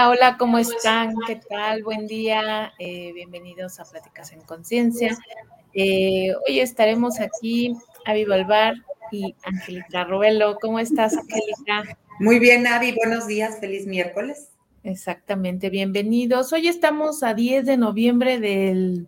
[0.00, 1.14] Hola, hola, ¿cómo están?
[1.26, 1.82] ¿Qué tal?
[1.82, 2.72] Buen día.
[2.78, 5.18] Eh, bienvenidos a Pláticas en Conciencia.
[5.74, 7.76] Eh, hoy estaremos aquí,
[8.06, 8.76] Avi Balbar
[9.12, 10.56] y Angélica Robelo.
[10.58, 11.98] ¿Cómo estás, Angélica?
[12.18, 12.92] Muy bien, Avi.
[12.92, 13.60] Buenos días.
[13.60, 14.48] Feliz miércoles.
[14.84, 16.50] Exactamente, bienvenidos.
[16.54, 19.06] Hoy estamos a 10 de noviembre del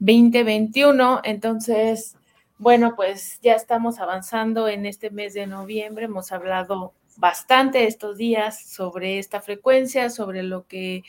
[0.00, 2.16] 2021, entonces,
[2.58, 6.06] bueno, pues ya estamos avanzando en este mes de noviembre.
[6.06, 11.02] Hemos hablado bastante estos días sobre esta frecuencia, sobre lo que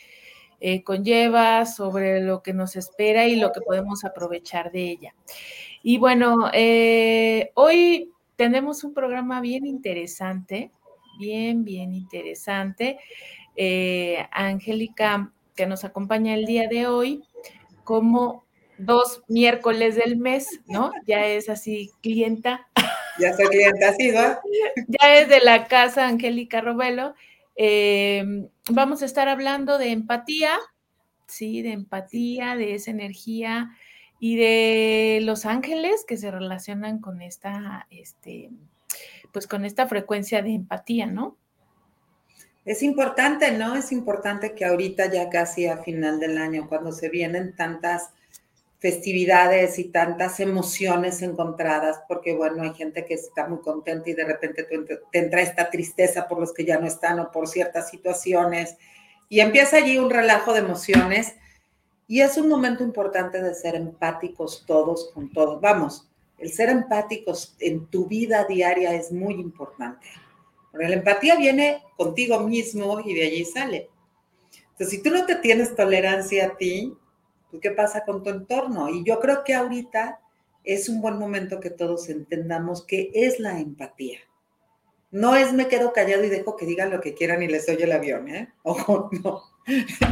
[0.60, 5.16] eh, conlleva, sobre lo que nos espera y lo que podemos aprovechar de ella.
[5.84, 10.72] Y bueno, eh, hoy tenemos un programa bien interesante,
[11.20, 13.00] bien, bien interesante.
[13.56, 17.24] Eh, Angélica, que nos acompaña el día de hoy,
[17.84, 18.46] como
[18.78, 20.92] dos miércoles del mes, ¿no?
[21.06, 22.68] Ya es así clienta
[23.20, 24.40] ya soy cliente así, ¿no?
[24.88, 27.16] Ya es de la casa Angélica Robelo.
[27.56, 30.58] Em, vamos a estar hablando de empatía,
[31.28, 33.72] sí, de empatía, de esa energía
[34.20, 38.50] y de los ángeles que se relacionan con esta, este,
[39.32, 41.38] pues con esta frecuencia de empatía, ¿no?
[42.66, 43.76] Es importante, ¿no?
[43.76, 48.10] Es importante que ahorita ya casi a final del año, cuando se vienen tantas
[48.80, 54.26] festividades y tantas emociones encontradas, porque bueno, hay gente que está muy contenta y de
[54.26, 58.78] repente te entra esta tristeza por los que ya no están o por ciertas situaciones,
[59.28, 61.36] y empieza allí un relajo de emociones,
[62.08, 65.60] y es un momento importante de ser empáticos todos con todos.
[65.60, 66.08] Vamos,
[66.38, 70.06] el ser empáticos en tu vida diaria es muy importante,
[70.72, 73.90] porque la empatía viene contigo mismo y de allí sale.
[74.72, 76.94] Entonces, si tú no te tienes tolerancia a ti,
[77.60, 78.90] ¿qué pasa con tu entorno?
[78.90, 80.20] Y yo creo que ahorita
[80.64, 84.20] es un buen momento que todos entendamos qué es la empatía.
[85.12, 87.86] No es me quedo callado y dejo que digan lo que quieran y les oye
[87.86, 88.54] el avión, ¿eh?
[88.64, 89.42] Ojo, no.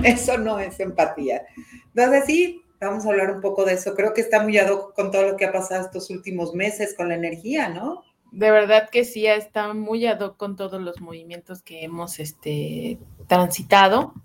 [0.04, 1.46] Eso no es empatía.
[1.94, 3.96] Entonces, sí, vamos a hablar un poco de eso.
[3.96, 7.10] Creo que está muy ad con todo lo que ha pasado estos últimos meses con
[7.10, 8.04] la energía, ¿no?
[8.34, 12.98] De verdad que sí, está muy ad hoc con todos los movimientos que hemos este,
[13.28, 14.16] transitado.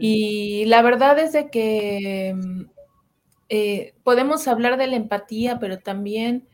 [0.00, 2.34] Y la verdad es de que
[3.50, 6.48] eh, podemos hablar de la empatía, pero también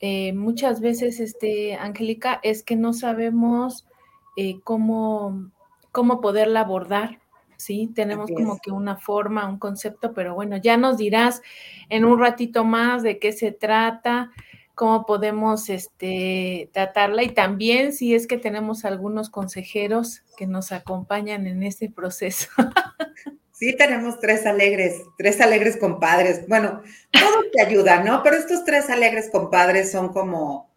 [0.00, 3.86] eh, muchas veces, este, Angélica, es que no sabemos
[4.36, 5.48] eh, cómo,
[5.92, 7.20] cómo poderla abordar.
[7.56, 7.88] ¿sí?
[7.94, 11.40] Tenemos como que una forma, un concepto, pero bueno, ya nos dirás
[11.88, 14.32] en un ratito más de qué se trata
[14.82, 21.46] cómo podemos este, tratarla y también si es que tenemos algunos consejeros que nos acompañan
[21.46, 22.48] en este proceso.
[23.52, 26.48] Sí, tenemos tres alegres, tres alegres compadres.
[26.48, 26.82] Bueno,
[27.12, 28.20] todo te ayuda, ¿no?
[28.24, 30.68] Pero estos tres alegres compadres son como,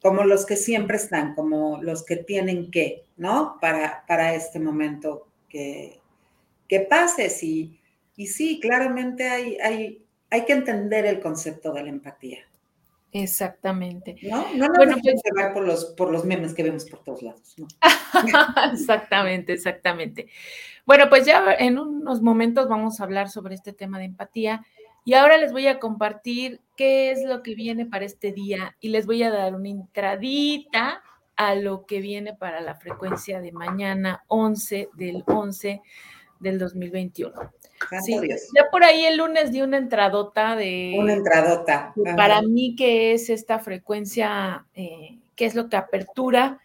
[0.00, 3.58] como los que siempre están, como los que tienen que, ¿no?
[3.60, 5.98] Para, para este momento que,
[6.68, 7.42] que pases.
[7.42, 7.80] Y,
[8.14, 12.46] y sí, claramente hay, hay, hay que entender el concepto de la empatía.
[13.14, 14.16] Exactamente.
[14.22, 15.22] No, no nos bueno, pues,
[15.54, 17.54] por los, por los memes que vemos por todos lados.
[18.72, 20.26] exactamente, exactamente.
[20.84, 24.66] Bueno, pues ya en unos momentos vamos a hablar sobre este tema de empatía
[25.04, 28.88] y ahora les voy a compartir qué es lo que viene para este día y
[28.88, 31.00] les voy a dar una entradita
[31.36, 35.82] a lo que viene para la frecuencia de mañana 11 del 11
[36.40, 37.34] del 2021.
[38.04, 38.18] Sí,
[38.54, 40.94] ya por ahí el lunes di una entradota de...
[40.98, 41.92] Una entradota.
[42.16, 44.66] Para mí, ¿qué es esta frecuencia?
[44.74, 46.60] Eh, ¿Qué es lo que apertura?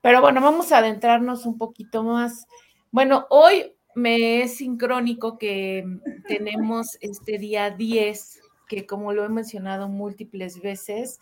[0.00, 2.46] Pero bueno, vamos a adentrarnos un poquito más.
[2.90, 5.84] Bueno, hoy me es sincrónico que
[6.28, 11.20] tenemos este día 10, que como lo he mencionado múltiples veces,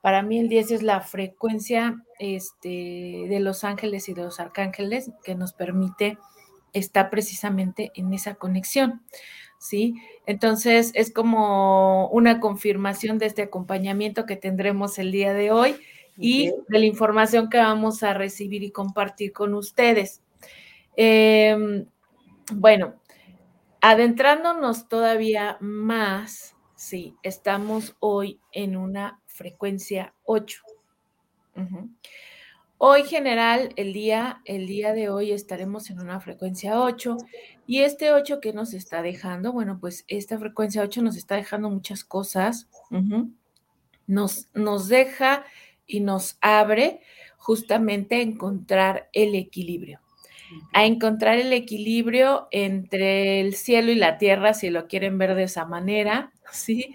[0.00, 5.10] para mí el 10 es la frecuencia este, de los ángeles y de los arcángeles
[5.24, 6.18] que nos permite
[6.78, 9.02] está precisamente en esa conexión,
[9.58, 9.94] ¿sí?
[10.26, 15.76] Entonces es como una confirmación de este acompañamiento que tendremos el día de hoy
[16.16, 20.20] y de la información que vamos a recibir y compartir con ustedes.
[20.96, 21.86] Em,
[22.52, 22.94] bueno,
[23.80, 30.62] adentrándonos todavía más, sí, estamos hoy en una frecuencia 8.
[32.80, 37.16] Hoy general, el día, el día de hoy estaremos en una frecuencia 8
[37.66, 41.70] y este 8 que nos está dejando, bueno, pues esta frecuencia 8 nos está dejando
[41.70, 42.68] muchas cosas,
[44.06, 45.44] nos, nos deja
[45.88, 47.00] y nos abre
[47.36, 49.98] justamente a encontrar el equilibrio,
[50.72, 55.42] a encontrar el equilibrio entre el cielo y la tierra, si lo quieren ver de
[55.42, 56.94] esa manera, ¿sí?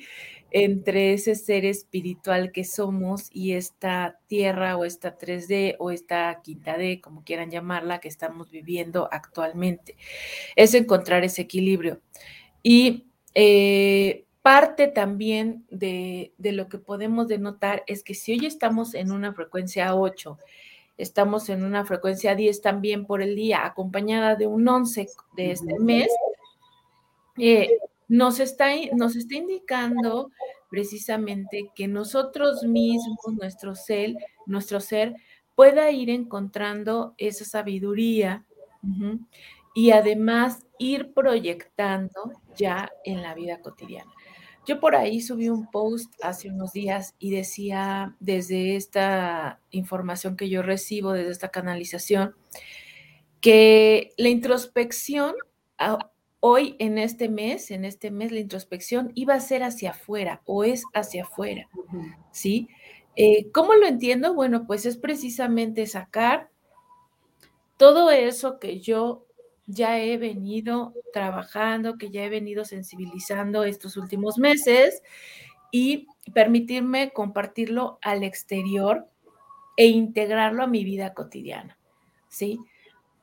[0.53, 6.77] Entre ese ser espiritual que somos y esta tierra o esta 3D o esta quinta
[6.77, 9.97] D, como quieran llamarla, que estamos viviendo actualmente.
[10.55, 12.01] Es encontrar ese equilibrio.
[12.61, 18.93] Y eh, parte también de, de, lo que podemos denotar es que si hoy estamos
[18.93, 20.37] en una frecuencia 8,
[20.99, 25.79] estamos en una frecuencia 10 también por el día, acompañada de un 11 de este
[25.79, 26.09] mes,
[27.39, 27.69] eh,
[28.13, 30.29] nos, está, nos está indicando
[30.69, 34.15] precisamente que nosotros mismos, nuestro ser,
[34.45, 35.15] nuestro ser,
[35.55, 38.45] pueda ir encontrando esa sabiduría
[39.73, 44.11] y además ir proyectando ya en la vida cotidiana.
[44.67, 50.49] Yo por ahí subí un post hace unos días y decía desde esta información que
[50.49, 52.35] yo recibo, desde esta canalización,
[53.41, 55.33] que la introspección
[56.45, 60.65] hoy en este mes, en este mes la introspección iba a ser hacia afuera o
[60.65, 61.69] es hacia afuera,
[62.31, 62.67] ¿sí?
[63.15, 64.33] Eh, ¿Cómo lo entiendo?
[64.33, 66.49] Bueno, pues es precisamente sacar
[67.77, 69.25] todo eso que yo
[69.67, 75.01] ya he venido trabajando, que ya he venido sensibilizando estos últimos meses
[75.71, 79.07] y permitirme compartirlo al exterior
[79.77, 81.79] e integrarlo a mi vida cotidiana,
[82.27, 82.59] ¿sí?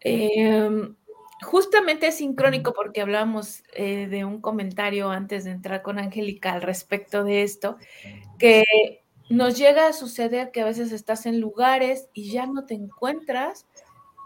[0.01, 0.97] Em,
[1.43, 6.63] justamente es sincrónico porque hablamos eh, de un comentario antes de entrar con Angélica al
[6.63, 7.77] respecto de esto,
[8.39, 8.65] que
[9.29, 13.67] nos llega a suceder que a veces estás en lugares y ya no te encuentras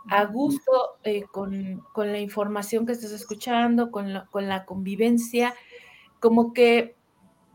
[0.09, 5.55] a gusto eh, con, la información que estás escuchando, con la, con la convivencia,
[6.21, 6.95] como que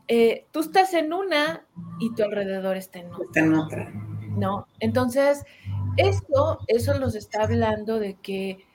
[0.08, 1.66] eh, tú estás en una
[2.00, 3.44] y tu alrededor está en otra.
[3.44, 3.92] en otra.
[4.38, 4.68] ¿No?
[4.80, 5.44] Entonces,
[5.98, 8.66] eso, eso nos está hablando de que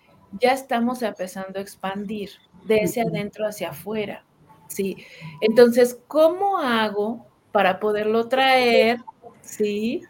[0.40, 2.31] ya estamos empezando a expandir
[2.64, 4.25] de ese adentro hacia afuera.
[4.69, 4.96] ¿sí?
[5.40, 8.98] Entonces, ¿cómo hago para poderlo traer,
[9.42, 10.02] ¿sí?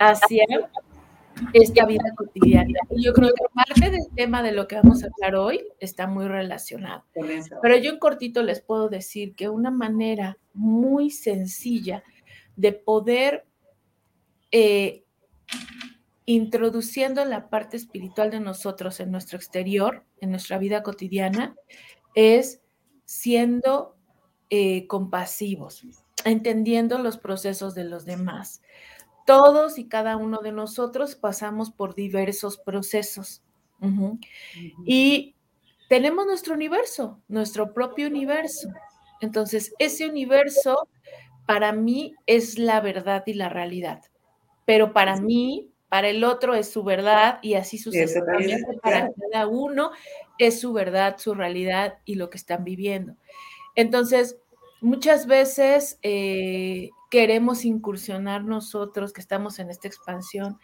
[0.00, 0.44] Hacia
[1.52, 2.72] esta vida cotidiana.
[2.90, 6.26] Yo creo que parte del tema de lo que vamos a hablar hoy está muy
[6.26, 7.04] relacionado.
[7.12, 12.02] Pero yo en cortito les puedo decir que una manera muy sencilla
[12.56, 13.46] de poder
[14.50, 15.04] eh,
[16.26, 21.54] introduciendo la parte espiritual de nosotros en nuestro exterior, en nuestra vida cotidiana,
[22.14, 22.60] es
[23.04, 23.96] siendo
[24.50, 25.82] eh, compasivos,
[26.24, 28.60] entendiendo los procesos de los demás,
[29.24, 33.42] todos y cada uno de nosotros pasamos por diversos procesos.
[34.84, 35.34] Y
[35.88, 38.68] tenemos nuestro universo, nuestro propio universo.
[39.20, 40.88] Entonces, ese universo
[41.46, 44.02] para mí es la verdad y la realidad.
[44.64, 49.90] Pero para mí, para el otro es su verdad y así sucesivamente para cada uno
[50.38, 53.14] es su verdad, su realidad y lo que están viviendo.
[53.74, 54.38] Entonces,
[54.80, 60.58] muchas veces eh, queremos incursionar nosotros que estamos en esta expansión,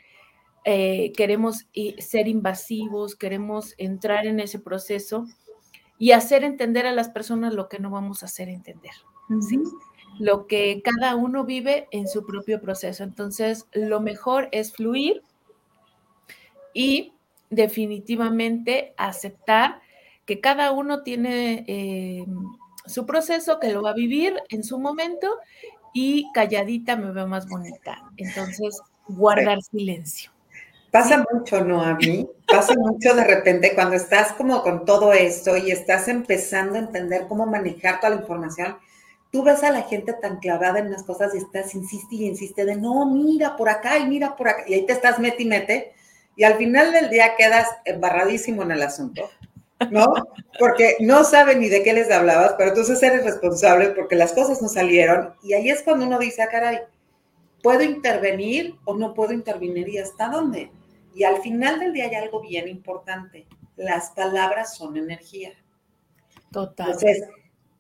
[0.65, 1.67] eh, queremos
[1.99, 5.27] ser invasivos, queremos entrar en ese proceso
[5.99, 8.93] y hacer entender a las personas lo que no vamos a hacer entender.
[10.19, 13.03] Lo que cada uno vive en su propio proceso.
[13.05, 15.23] Entonces, lo mejor es fluir
[16.75, 17.13] y
[17.51, 19.81] definitivamente aceptar
[20.25, 22.25] que cada uno tiene eh,
[22.87, 25.29] su proceso, que lo va a vivir en su momento
[25.93, 28.03] y calladita me veo más bonita.
[28.17, 30.31] Entonces, guardar silencio.
[30.91, 31.83] Pasa mucho, ¿no?
[31.83, 36.77] A mí pasa mucho de repente cuando estás como con todo esto y estás empezando
[36.77, 38.77] a entender cómo manejar toda la información.
[39.33, 42.65] Tú ves a la gente tan clavada en las cosas y estás, insiste y insiste
[42.65, 44.63] de no, mira por acá y mira por acá.
[44.69, 45.93] Y ahí te estás mete y mete.
[46.37, 49.29] Y al final del día quedas embarradísimo en el asunto.
[49.91, 50.15] ¿no?
[50.59, 54.63] Porque no saben ni de qué les hablabas, pero entonces eres responsable porque las cosas
[54.63, 55.35] no salieron.
[55.43, 56.81] Y ahí es cuando uno dice, ah, caray,
[57.63, 60.71] ¿puedo intervenir o no puedo intervenir y hasta dónde?
[61.15, 63.47] Y al final del día hay algo bien importante.
[63.77, 65.53] Las palabras son energía.
[66.51, 66.87] Total.
[66.87, 67.29] Entonces,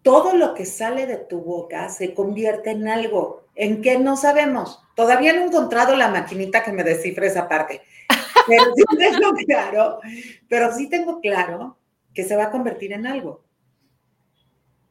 [0.02, 4.82] todo lo que sale de tu boca se convierte en algo en que no sabemos.
[4.94, 7.82] Todavía no he encontrado la maquinita que me descifre esa parte.
[8.46, 10.00] Pero sí tengo claro,
[10.48, 11.78] pero sí tengo claro
[12.12, 13.44] que se va a convertir en algo.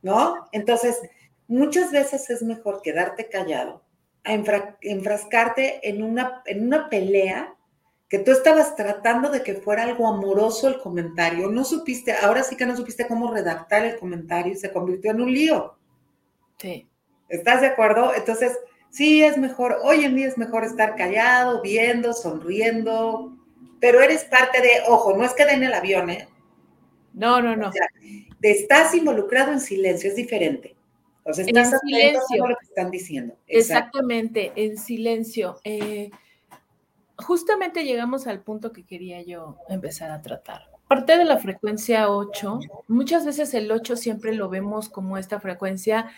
[0.01, 0.47] ¿No?
[0.53, 1.01] Entonces,
[1.47, 3.83] muchas veces es mejor quedarte callado,
[4.23, 7.53] a enfrascarte en una, en una pelea
[8.11, 12.57] que tú estabas tratando de que fuera algo amoroso el comentario, no supiste, ahora sí
[12.57, 15.77] que no supiste cómo redactar el comentario y se convirtió en un lío.
[16.57, 16.89] Sí.
[17.29, 18.13] ¿Estás de acuerdo?
[18.13, 23.33] Entonces, sí es mejor, hoy en día es mejor estar callado, viendo, sonriendo,
[23.79, 26.27] pero eres parte de, ojo, no es que den el avión, ¿eh?
[27.13, 27.71] No, no, no.
[28.41, 30.75] estás involucrado en silencio, es diferente.
[31.23, 32.45] O sea, estás en silencio.
[32.45, 33.37] lo que están diciendo.
[33.47, 35.61] Exactamente, en silencio.
[35.63, 36.11] Eh,
[37.21, 40.69] justamente llegamos al punto que quería yo empezar a tratar.
[40.87, 42.59] Parte de la frecuencia 8,
[42.89, 46.11] muchas veces el 8 siempre lo vemos como esta frecuencia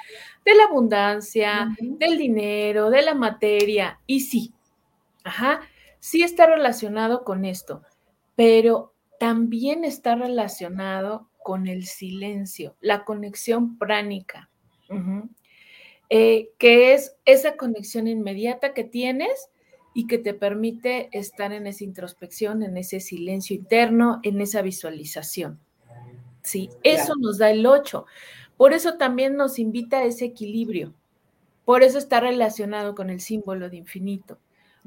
[0.43, 4.51] de la abundancia, del dinero, de la materia, y sí,
[5.23, 5.61] ajá,
[5.99, 7.83] sí está relacionado con esto,
[8.35, 14.49] pero también está relacionado con el silencio, la conexión pránica,
[16.09, 19.49] eh, que es esa conexión inmediata que tienes
[19.93, 25.59] y que te permite estar en esa introspección, en ese silencio interno, en esa visualización.
[26.41, 28.05] Sí, eso nos da el 8.
[28.57, 30.93] Por eso también nos invita a ese equilibrio.
[31.65, 34.37] Por eso está relacionado con el símbolo de infinito.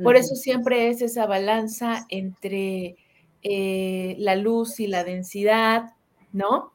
[0.02, 2.96] Por eso siempre es esa balanza entre
[3.42, 5.94] eh, la luz y la densidad,
[6.32, 6.74] ¿no?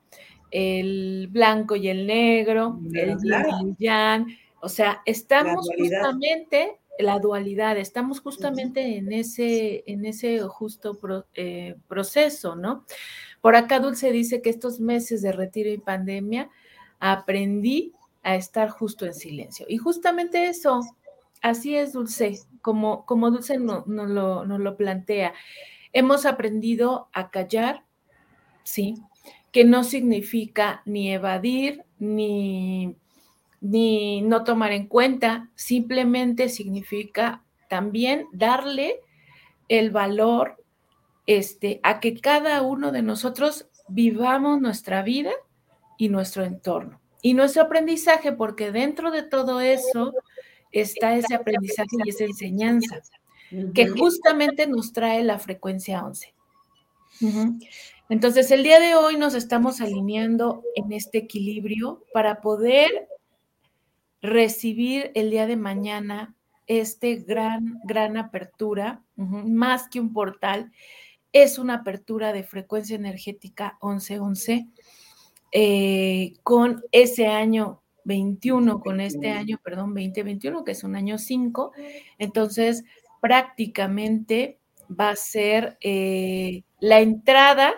[0.50, 4.28] El blanco y el negro, el yin y el yang.
[4.60, 10.98] O sea, estamos justamente la dualidad, estamos justamente en ese, en ese justo
[11.34, 12.86] eh, proceso, ¿no?
[13.42, 16.50] Por acá Dulce dice que estos meses de retiro y pandemia
[17.00, 17.94] aprendí
[18.24, 19.66] a estar justo en silencio.
[19.68, 20.82] Y justamente eso,
[21.42, 25.34] así es Dulce, como, como Dulce nos no lo, no lo plantea.
[25.94, 27.84] Hemos aprendido a callar,
[28.64, 28.96] ¿sí?
[29.52, 32.96] Que no significa ni evadir, ni
[33.62, 39.00] ni no tomar en cuenta, simplemente significa también darle
[39.70, 40.62] el valor
[41.28, 45.32] este, a que cada uno de nosotros vivamos nuestra vida
[45.98, 47.00] y nuestro entorno.
[47.22, 50.14] Y nuestro aprendizaje, porque dentro de todo eso
[50.72, 53.02] está ese aprendizaje y esa enseñanza,
[53.76, 56.34] que justamente nos trae la frecuencia 11.
[58.10, 63.08] Entonces, el día de hoy nos estamos alineando en este equilibrio para poder
[64.22, 66.36] recibir el día de mañana
[66.68, 70.72] este gran, gran apertura, más que un portal,
[71.34, 74.68] es una apertura de frecuencia energética 1111
[75.52, 81.72] eh, con ese año 21, con este año, perdón, 2021, que es un año 5.
[82.18, 82.84] Entonces,
[83.22, 84.60] prácticamente
[84.90, 87.74] va a ser eh, la entrada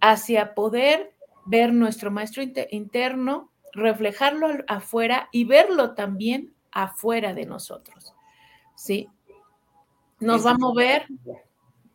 [0.00, 8.14] hacia poder ver nuestro maestro interno, reflejarlo afuera y verlo también afuera de nosotros.
[8.74, 9.08] ¿Sí?
[10.18, 11.06] Nos va a mover,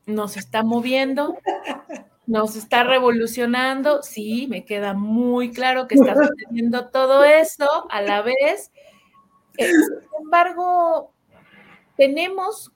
[0.05, 1.35] nos está moviendo,
[2.27, 4.03] nos está revolucionando.
[4.03, 8.71] Sí, me queda muy claro que está sucediendo todo eso a la vez.
[9.57, 11.13] Eh, sin embargo,
[11.97, 12.71] tenemos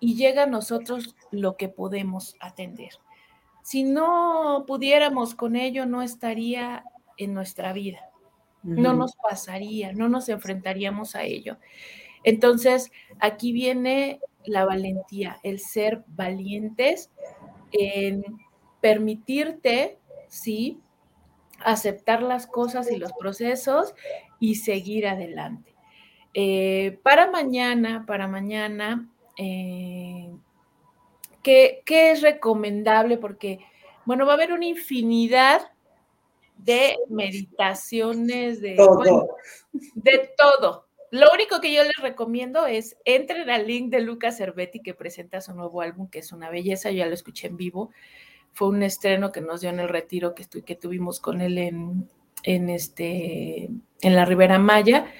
[0.00, 2.90] y llega a nosotros lo que podemos atender.
[3.62, 6.84] Si no pudiéramos con ello, no estaría
[7.16, 8.00] en nuestra vida
[8.66, 11.56] no nos pasaría, no nos enfrentaríamos a ello.
[12.24, 17.10] Entonces, aquí viene la valentía, el ser valientes
[17.72, 18.24] en
[18.80, 20.80] permitirte, sí,
[21.64, 23.94] aceptar las cosas y los procesos
[24.40, 25.74] y seguir adelante.
[26.34, 29.08] Eh, para mañana, para mañana,
[29.38, 30.30] eh,
[31.42, 33.16] ¿qué, ¿qué, es recomendable?
[33.16, 33.60] Porque,
[34.04, 35.70] bueno, va a haber una infinidad
[36.56, 39.36] de meditaciones, de todo.
[39.72, 40.86] de todo.
[41.10, 45.40] Lo único que yo les recomiendo es entren al link de Lucas Cervetti que presenta
[45.40, 47.90] su nuevo álbum, que es una belleza, yo ya lo escuché en vivo.
[48.52, 52.08] Fue un estreno que nos dio en el retiro que, que tuvimos con él en,
[52.42, 53.70] en, este,
[54.00, 55.12] en la Ribera Maya,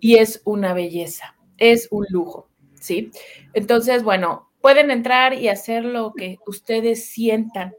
[0.00, 3.10] y es una belleza, es un lujo, ¿sí?
[3.52, 7.74] Entonces, bueno, pueden entrar y hacer lo que ustedes sientan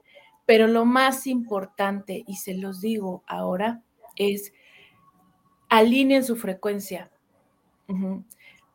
[0.51, 3.81] pero lo más importante, y se los digo ahora,
[4.17, 4.51] es
[5.70, 7.10] alineen su frecuencia.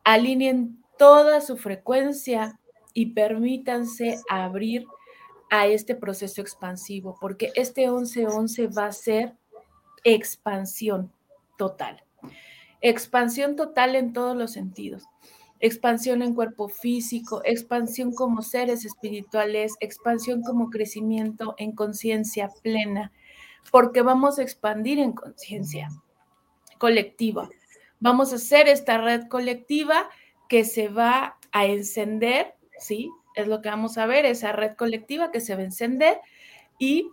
[0.03, 2.59] Alineen toda su frecuencia
[2.95, 4.87] y permítanse abrir
[5.51, 9.35] a este proceso expansivo, porque este 11-11 va a ser
[10.03, 11.13] expansión
[11.59, 12.03] total.
[12.81, 15.03] Expansión total en todos los sentidos
[15.59, 23.11] expansión en cuerpo físico, expansión como seres espirituales, expansión como crecimiento en conciencia plena,
[23.71, 25.89] porque vamos a expandir en conciencia
[26.77, 27.49] colectiva.
[27.99, 30.09] Vamos a hacer esta red colectiva
[30.47, 33.09] que se va a encender, ¿sí?
[33.35, 36.19] Es lo que vamos a ver, esa red colectiva que se va a encender
[36.79, 37.09] y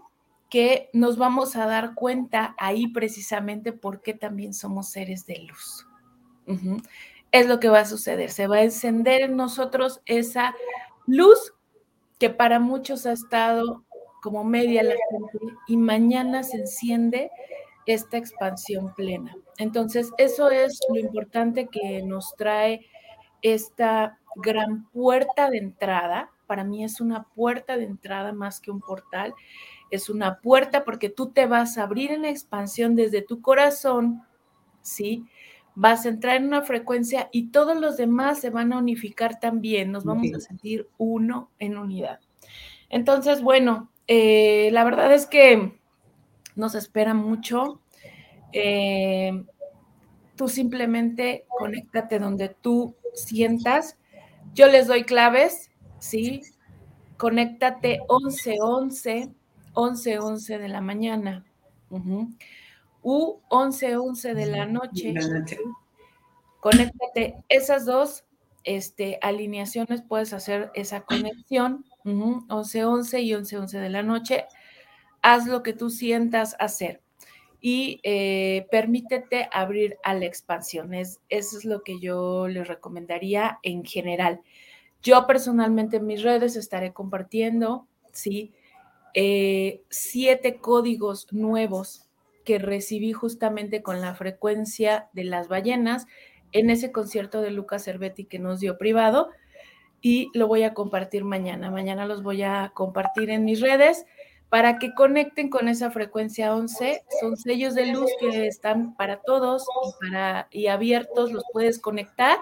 [0.50, 5.86] que nos vamos a dar cuenta ahí precisamente porque también somos seres de luz
[7.34, 8.30] es lo que va a suceder.
[8.30, 10.54] Se va a encender en nosotros esa
[11.04, 11.52] luz
[12.20, 13.84] que para muchos ha estado
[14.22, 17.32] como media la gente y mañana se enciende
[17.86, 19.36] esta expansión plena.
[19.58, 22.86] Entonces, eso es lo importante que nos trae
[23.42, 26.30] esta gran puerta de entrada.
[26.46, 29.34] Para mí es una puerta de entrada más que un portal.
[29.90, 34.22] Es una puerta porque tú te vas a abrir en la expansión desde tu corazón,
[34.82, 35.26] ¿sí?
[35.74, 39.90] Vas a entrar en una frecuencia y todos los demás se van a unificar también.
[39.90, 42.20] Nos vamos a sentir uno en unidad.
[42.88, 45.78] Entonces, bueno, eh, la verdad es que
[46.54, 47.80] nos espera mucho.
[48.52, 49.44] Eh,
[50.36, 53.98] tú simplemente conéctate donde tú sientas.
[54.54, 56.42] Yo les doy claves, ¿sí?
[57.16, 59.30] Conéctate 11, 11,
[59.72, 61.44] 11, 11 de la mañana.
[63.04, 65.14] U 11, 11 de la noche.
[66.60, 67.36] Conéctate.
[67.48, 68.24] Esas dos
[68.64, 71.84] este, alineaciones puedes hacer esa conexión.
[72.04, 74.46] 11, 11 y 11, 11 de la noche.
[75.22, 77.00] Haz lo que tú sientas hacer
[77.60, 80.92] y eh, permítete abrir a la expansión.
[80.92, 84.42] Es, eso es lo que yo les recomendaría en general.
[85.02, 88.52] Yo personalmente en mis redes estaré compartiendo, ¿sí?
[89.14, 92.04] Eh, siete códigos nuevos
[92.44, 96.06] que recibí justamente con la frecuencia de las ballenas
[96.52, 99.30] en ese concierto de Lucas Cervetti que nos dio privado
[100.00, 101.70] y lo voy a compartir mañana.
[101.70, 104.04] Mañana los voy a compartir en mis redes
[104.50, 107.02] para que conecten con esa frecuencia 11.
[107.20, 112.38] Son sellos de luz que están para todos y, para, y abiertos, los puedes conectar.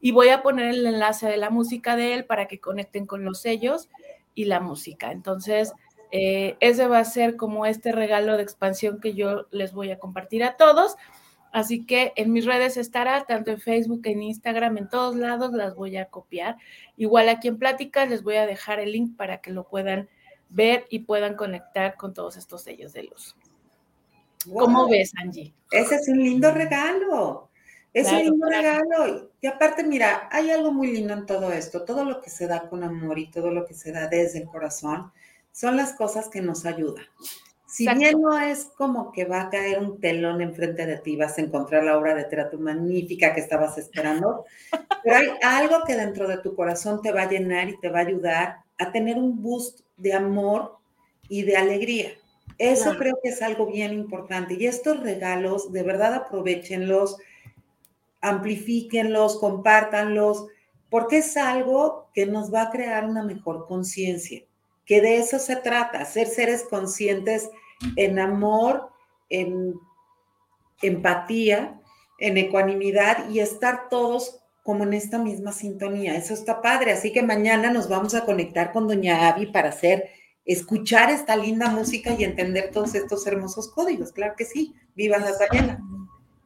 [0.00, 3.24] Y voy a poner el enlace de la música de él para que conecten con
[3.24, 3.88] los sellos
[4.34, 5.12] y la música.
[5.12, 5.72] Entonces,
[6.12, 9.98] eh, ese va a ser como este regalo de expansión que yo les voy a
[9.98, 10.96] compartir a todos.
[11.52, 15.74] Así que en mis redes estará, tanto en Facebook, en Instagram, en todos lados las
[15.74, 16.56] voy a copiar.
[16.96, 20.08] Igual aquí en Pláticas les voy a dejar el link para que lo puedan
[20.48, 23.36] ver y puedan conectar con todos estos sellos de luz.
[24.52, 25.54] ¿Cómo ves, Angie?
[25.70, 27.48] Ese es un lindo regalo.
[27.92, 29.30] Es un lindo regalo.
[29.40, 31.84] Y aparte, mira, hay algo muy lindo en todo esto.
[31.84, 34.46] Todo lo que se da con amor y todo lo que se da desde el
[34.46, 35.10] corazón
[35.56, 37.06] son las cosas que nos ayudan.
[37.66, 41.38] Si bien no es como que va a caer un telón enfrente de ti, vas
[41.38, 44.44] a encontrar la obra de teatro magnífica que estabas esperando,
[45.02, 48.00] pero hay algo que dentro de tu corazón te va a llenar y te va
[48.00, 50.76] a ayudar a tener un boost de amor
[51.26, 52.10] y de alegría.
[52.58, 54.56] Eso creo que es algo bien importante.
[54.60, 57.16] Y estos regalos, de verdad aprovechenlos,
[58.20, 60.48] amplifíquenlos, compártanlos,
[60.90, 64.42] porque es algo que nos va a crear una mejor conciencia,
[64.86, 67.50] que de eso se trata, ser seres conscientes
[67.96, 68.88] en amor,
[69.28, 69.74] en
[70.80, 71.80] empatía,
[72.18, 76.16] en ecuanimidad y estar todos como en esta misma sintonía.
[76.16, 76.92] Eso está padre.
[76.92, 80.08] Así que mañana nos vamos a conectar con Doña Abby para hacer,
[80.44, 84.12] escuchar esta linda música y entender todos estos hermosos códigos.
[84.12, 84.74] Claro que sí.
[84.94, 85.80] Viva la ballenas.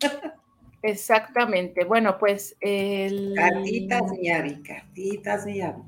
[0.82, 1.84] Exactamente.
[1.84, 3.34] Bueno, pues el...
[3.36, 5.82] Cartitas, mi Abby, cartitas, mi Abby.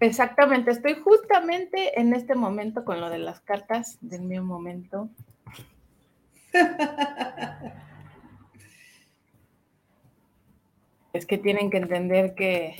[0.00, 0.70] Exactamente.
[0.70, 5.08] Estoy justamente en este momento con lo de las cartas del mi momento.
[11.12, 12.76] es que tienen que entender que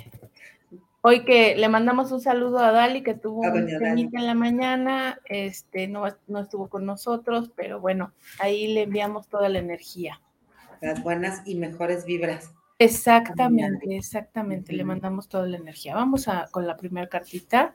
[1.00, 5.88] hoy que le mandamos un saludo a Dali, que tuvo un en la mañana, este,
[5.88, 10.20] no, no estuvo con nosotros, pero bueno, ahí le enviamos toda la energía.
[10.80, 12.52] Las buenas y mejores vibras.
[12.80, 15.96] Exactamente, exactamente, le mandamos toda la energía.
[15.96, 17.74] Vamos a con la primera cartita.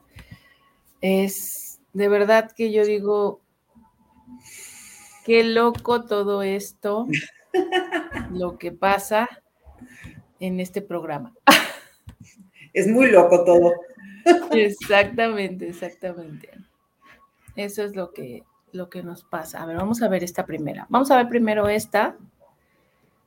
[1.02, 3.42] Es de verdad que yo digo,
[5.26, 7.08] qué loco todo esto,
[8.32, 9.28] lo que pasa
[10.40, 11.34] en este programa.
[12.74, 13.74] Es muy loco todo.
[14.52, 16.50] Exactamente, exactamente.
[17.56, 19.62] Eso es lo que, lo que nos pasa.
[19.62, 20.88] A ver, vamos a ver esta primera.
[20.90, 22.18] Vamos a ver primero esta.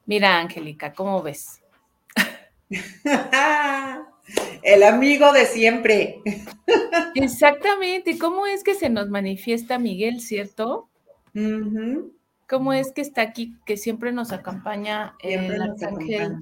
[0.07, 1.63] Mira, Angélica, ¿cómo ves?
[4.63, 6.21] El amigo de siempre.
[7.15, 8.19] Exactamente.
[8.19, 10.89] ¿Cómo es que se nos manifiesta Miguel, cierto?
[12.49, 16.37] ¿Cómo es que está aquí, que siempre nos acompaña el arcángel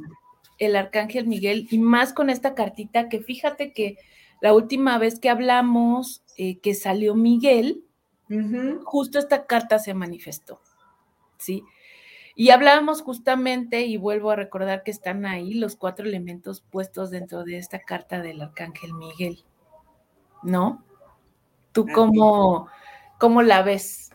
[0.58, 3.98] el arcángel Miguel y más con esta cartita que fíjate que
[4.40, 7.84] la última vez que hablamos eh, que salió Miguel,
[8.84, 10.60] justo esta carta se manifestó,
[11.38, 11.62] ¿sí?
[12.36, 17.44] Y hablábamos justamente, y vuelvo a recordar que están ahí los cuatro elementos puestos dentro
[17.44, 19.44] de esta carta del arcángel Miguel,
[20.42, 20.84] ¿no?
[21.72, 22.68] ¿Tú cómo,
[23.18, 24.10] cómo la ves?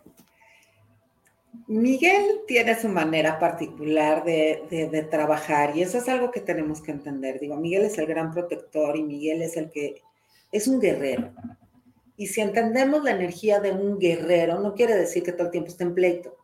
[1.70, 7.40] Miguel tiene su manera particular de, trabajar y eso es algo que tenemos que entender.
[7.40, 10.02] Digo, Miguel es el gran protector y Miguel es el que
[10.52, 11.32] es un guerrero.
[12.18, 15.70] Y si entendemos la energía de un guerrero, no quiere decir que todo el tiempo
[15.70, 16.39] esté en pleito,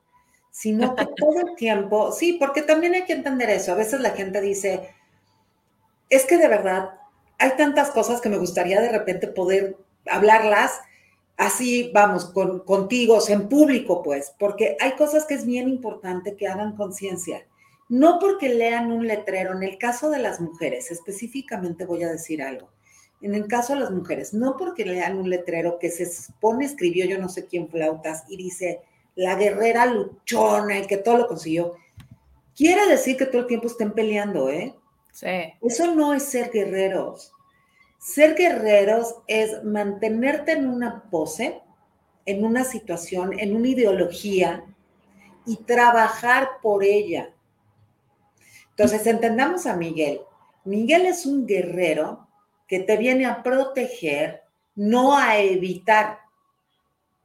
[0.56, 3.74] sino que todo el tiempo, sí, porque también hay que entender eso.
[3.74, 4.90] A veces la gente dice,
[6.10, 6.92] es que de verdad
[7.38, 9.76] hay tantas cosas que me gustaría de repente poder
[10.10, 10.80] hablarlas
[11.36, 16.48] así, vamos, con, contigo, en público, pues, porque hay cosas que es bien importante que
[16.48, 17.46] hagan conciencia.
[17.90, 22.42] No porque lean un letrero, en el caso de las mujeres, específicamente voy a decir
[22.42, 22.70] algo.
[23.20, 27.06] En el caso de las mujeres, no porque lean un letrero que se supone escribió
[27.06, 28.80] yo no sé quién flautas y dice,
[29.16, 31.76] la guerrera luchona y que todo lo consiguió.
[32.56, 34.76] Quiere decir que todo el tiempo estén peleando, ¿eh?
[35.12, 35.54] Sí.
[35.62, 37.32] Eso no es ser guerreros.
[38.00, 41.62] Ser guerreros es mantenerte en una pose,
[42.26, 44.64] en una situación, en una ideología
[45.46, 47.32] y trabajar por ella.
[48.72, 50.22] Entonces, entendamos a Miguel.
[50.66, 52.28] Miguel es un guerrero
[52.68, 54.44] que te viene a proteger,
[54.76, 56.20] no a evitar.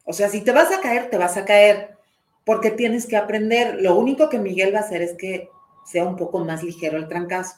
[0.04, 1.96] O sea, si te vas a caer, te vas a caer,
[2.44, 3.76] porque tienes que aprender.
[3.80, 5.48] Lo único que Miguel va a hacer es que
[5.84, 7.56] sea un poco más ligero el trancazo.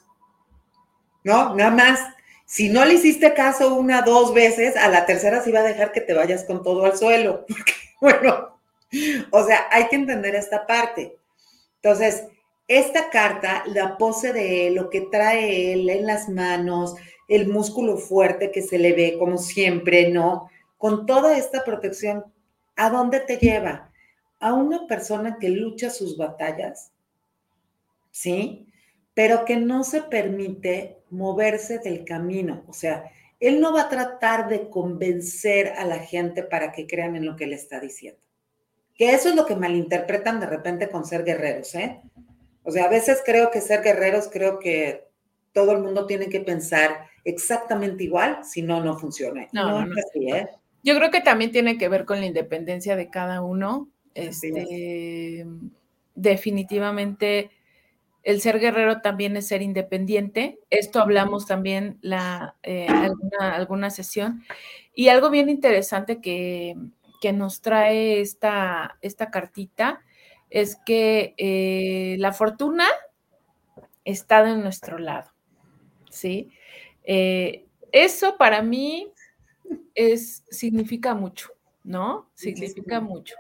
[1.24, 1.54] ¿No?
[1.54, 2.00] Nada más.
[2.44, 5.92] Si no le hiciste caso una, dos veces, a la tercera sí va a dejar
[5.92, 7.46] que te vayas con todo al suelo.
[8.00, 8.58] bueno,
[9.30, 11.16] o sea, hay que entender esta parte.
[11.76, 12.24] Entonces,
[12.68, 16.94] esta carta, la pose de lo que trae él en las manos,
[17.28, 20.50] el músculo fuerte que se le ve como siempre, ¿no?
[20.82, 22.24] Con toda esta protección
[22.76, 23.90] ¿A dónde te lleva?
[24.40, 26.90] A una persona que lucha sus batallas,
[28.10, 28.66] ¿sí?
[29.14, 32.64] Pero que no se permite moverse del camino.
[32.66, 33.04] O sea,
[33.40, 37.36] él no va a tratar de convencer a la gente para que crean en lo
[37.36, 38.20] que él está diciendo.
[38.94, 42.00] Que eso es lo que malinterpretan de repente con ser guerreros, ¿eh?
[42.64, 45.08] O sea, a veces creo que ser guerreros, creo que
[45.52, 49.46] todo el mundo tiene que pensar exactamente igual, si no, no funciona.
[49.52, 50.48] No, no, es así, ¿eh?
[50.82, 53.88] Yo creo que también tiene que ver con la independencia de cada uno.
[54.14, 55.46] Este,
[56.14, 57.50] definitivamente
[58.22, 60.58] el ser guerrero también es ser independiente.
[60.70, 64.44] Esto hablamos también la, eh, alguna, alguna, sesión.
[64.94, 66.76] Y algo bien interesante que,
[67.32, 70.00] nos trae esta, esta, cartita
[70.50, 72.86] es que eh, la fortuna
[74.04, 75.30] está de nuestro lado.
[76.10, 76.50] ¿sí?
[77.04, 79.12] Eh, eso para mí
[79.94, 81.50] es, significa mucho,
[81.84, 82.28] ¿no?
[82.34, 83.34] Significa mucho.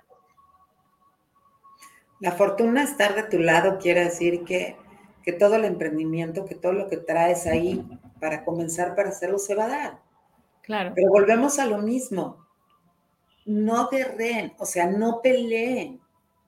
[2.20, 4.76] La fortuna estar de tu lado quiere decir que,
[5.22, 7.84] que todo el emprendimiento, que todo lo que traes ahí
[8.20, 10.02] para comenzar para hacerlo se va a dar.
[10.62, 10.92] Claro.
[10.94, 12.46] Pero volvemos a lo mismo.
[13.44, 16.00] No guerreen, o sea, no peleen,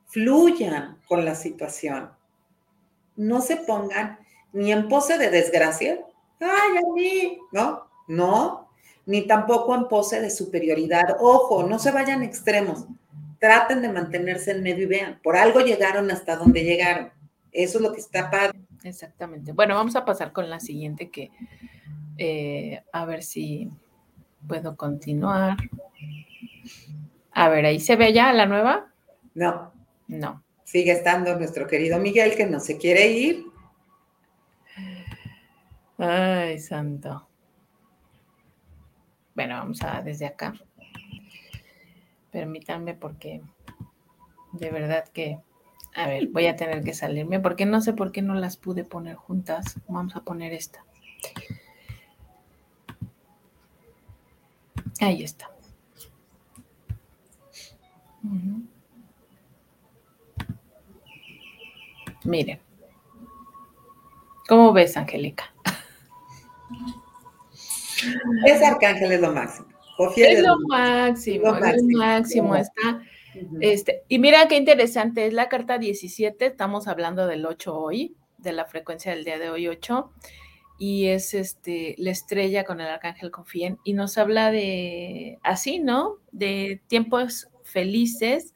[0.07, 2.13] fluyan con la situación.
[3.17, 4.21] No se pongan
[4.53, 5.99] ni en pose de desgracia.
[6.39, 7.89] Ay, a mí, ¿no?
[8.07, 8.64] No,
[9.07, 11.17] ni tampoco en pose de superioridad.
[11.21, 12.87] Ojo, no se vayan extremos.
[13.39, 17.11] Traten de mantenerse en medio y vean, por algo llegaron hasta donde llegaron.
[17.53, 18.59] Eso es lo que está padre.
[18.83, 19.53] Exactamente.
[19.53, 21.31] Bueno, vamos a pasar con la siguiente que,
[22.19, 23.71] eh, a ver si
[24.47, 25.57] puedo continuar.
[27.33, 28.93] A ver, ahí se ve ya la nueva.
[29.35, 29.73] No.
[30.09, 30.43] No.
[30.65, 33.45] Sigue estando nuestro querido Miguel que no se quiere ir.
[35.99, 37.29] Ay, santo.
[39.35, 40.55] Bueno, vamos a desde acá.
[42.31, 43.43] Permítanme porque
[44.53, 45.39] de verdad que,
[45.95, 48.85] a ver, voy a tener que salirme porque no sé por qué no las pude
[48.85, 49.81] poner juntas.
[49.89, 50.85] Vamos a poner esta.
[55.01, 55.51] Ahí está.
[62.25, 62.61] Miren.
[64.49, 65.53] ¿Cómo ves, Angélica?
[68.45, 69.69] Ese arcángel es lo máximo.
[70.17, 73.03] es, lo máximo, es lo máximo, está.
[73.61, 78.53] Este, y mira qué interesante, es la carta 17, estamos hablando del 8 hoy, de
[78.53, 80.13] la frecuencia del día de hoy 8,
[80.79, 86.19] y es este la estrella con el arcángel Confíen, y nos habla de así, ¿no?
[86.31, 88.55] De tiempos felices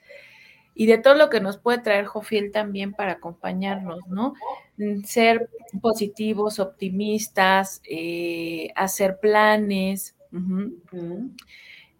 [0.78, 4.34] y de todo lo que nos puede traer Jofiel también para acompañarnos, ¿no?
[4.76, 5.50] Mm, ser
[5.82, 10.14] positivos, optimistas, eh, hacer planes,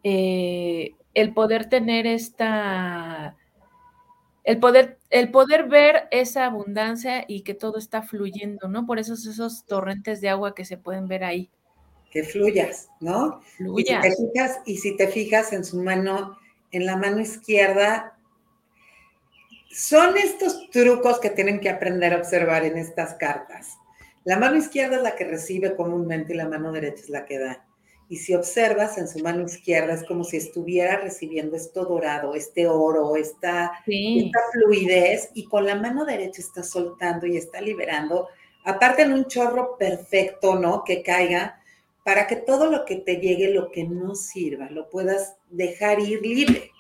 [0.05, 3.37] eh, el poder tener esta,
[4.45, 8.87] el poder, el poder ver esa abundancia y que todo está fluyendo, ¿no?
[8.87, 11.51] Por eso esos torrentes de agua que se pueden ver ahí.
[12.13, 13.41] Que fluyas, ¿no?
[13.57, 14.07] Fluyas.
[14.07, 16.39] Y si te fijas, y si te fijas en su mano,
[16.71, 18.15] en la mano izquierda,
[19.71, 23.79] son estos trucos que tienen que aprender a observar en estas cartas.
[24.25, 27.39] La mano izquierda es la que recibe comúnmente y la mano derecha es la que
[27.39, 27.65] da.
[28.11, 32.67] Y si observas en su mano izquierda es como si estuviera recibiendo esto dorado, este
[32.67, 38.29] oro, esta, esta fluidez, y con la mano derecha está soltando y está liberando,
[38.65, 40.85] aparte en un chorro perfecto, ¿no?
[40.85, 41.61] Que caiga,
[42.03, 46.23] para que todo lo que te llegue, lo que no sirva, lo puedas dejar ir
[46.23, 46.71] libre,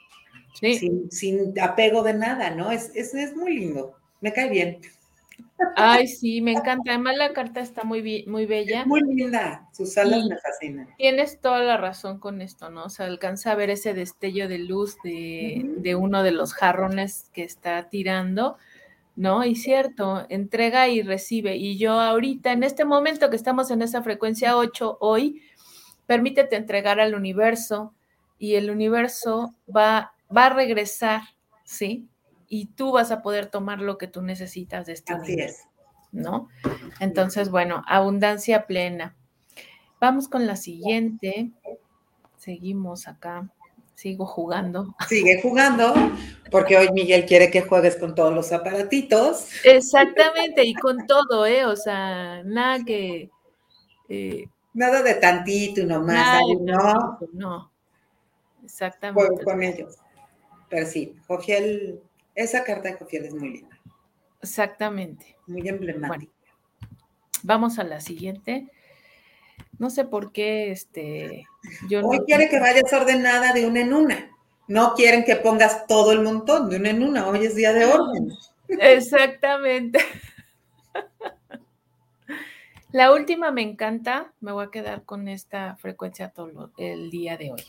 [0.60, 2.70] sin, apego de nada, ¿no?
[2.70, 4.80] Es, es, es muy lindo, me cae bien.
[5.74, 6.92] Ay, sí, me encanta.
[6.92, 8.84] Además, la carta está muy, muy bella.
[8.86, 9.68] Muy linda.
[9.72, 10.88] Sus alas me fascinan.
[10.96, 12.84] Tienes toda la razón con esto, ¿no?
[12.84, 17.42] O sea, alcanza a ver ese destello de luz de, uno de los jarrones que
[17.42, 18.56] está tirando,
[19.16, 19.44] ¿no?
[19.44, 21.56] Y cierto, entrega y recibe.
[21.56, 25.42] Y yo ahorita, en este momento que estamos en esa frecuencia 8 hoy,
[26.06, 27.94] permítete entregar al universo
[28.38, 31.22] y el universo va, va a regresar,
[31.64, 32.08] ¿sí?
[32.48, 35.64] y tú vas a poder tomar lo que tú necesitas de este Así es.
[36.10, 36.48] ¿no?
[37.00, 39.14] Entonces, bueno, abundancia plena.
[40.00, 41.50] Vamos con la siguiente.
[42.38, 43.50] Seguimos acá.
[43.94, 44.94] Sigo jugando.
[45.08, 45.92] Sigue jugando,
[46.52, 49.48] porque hoy Miguel quiere que juegues con todos los aparatitos.
[49.64, 51.66] Exactamente, y con todo, ¿eh?
[51.66, 53.28] O sea, nada que.
[54.08, 57.18] Eh, nada de tantito y nomás, ¿no?
[57.32, 57.72] no.
[58.62, 59.44] Exactamente.
[59.44, 59.96] con ellos.
[60.68, 62.02] Pero sí, Jofiel
[62.38, 63.76] esa carta de Jofiel es muy linda.
[64.40, 65.36] Exactamente.
[65.48, 66.32] Muy emblemática.
[67.42, 68.68] vamos a la siguiente.
[69.78, 71.46] No sé por qué este.
[71.88, 74.30] Yo Hoy quiere que vayas ordenada de una en una.
[74.68, 77.26] No quieren que pongas todo el montón de una en una.
[77.26, 78.30] Hoy es día de orden.
[78.68, 79.98] Exactamente.
[82.92, 84.32] La última me encanta.
[84.40, 87.64] Me voy a quedar con esta frecuencia todo el día de hoy.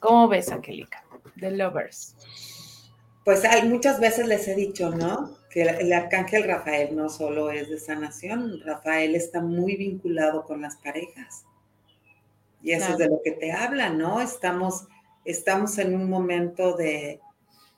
[0.00, 1.04] ¿Cómo ves, Angélica?
[1.38, 2.16] The Lovers
[3.24, 5.36] pues hay, muchas veces les he dicho, ¿no?
[5.50, 10.76] Que el arcángel Rafael no solo es de sanación, Rafael está muy vinculado con las
[10.76, 11.44] parejas.
[12.62, 14.20] Y eso es de lo que te habla, ¿no?
[14.20, 14.86] Estamos,
[15.24, 17.20] estamos en un momento de,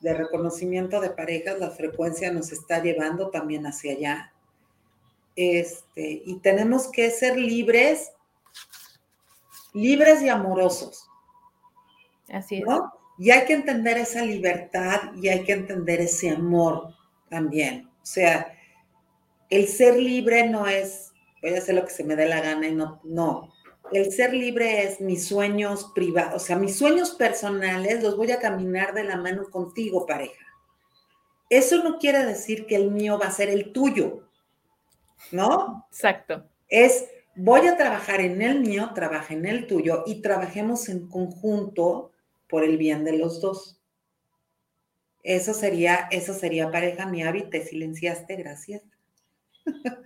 [0.00, 4.32] de reconocimiento de parejas, la frecuencia nos está llevando también hacia allá.
[5.34, 8.12] Este, y tenemos que ser libres,
[9.72, 11.06] libres y amorosos.
[12.28, 12.64] Así es.
[12.64, 13.01] ¿no?
[13.18, 16.94] Y hay que entender esa libertad y hay que entender ese amor
[17.28, 17.88] también.
[18.02, 18.52] O sea,
[19.50, 22.68] el ser libre no es, voy a hacer lo que se me dé la gana
[22.68, 23.52] y no, no.
[23.92, 28.38] El ser libre es mis sueños privados, o sea, mis sueños personales los voy a
[28.38, 30.46] caminar de la mano contigo, pareja.
[31.50, 34.26] Eso no quiere decir que el mío va a ser el tuyo,
[35.30, 35.86] ¿no?
[35.90, 36.46] Exacto.
[36.68, 42.11] Es, voy a trabajar en el mío, trabaja en el tuyo y trabajemos en conjunto
[42.52, 43.80] por el bien de los dos.
[45.22, 48.82] Eso sería, eso sería pareja mi hábito, te silenciaste, gracias.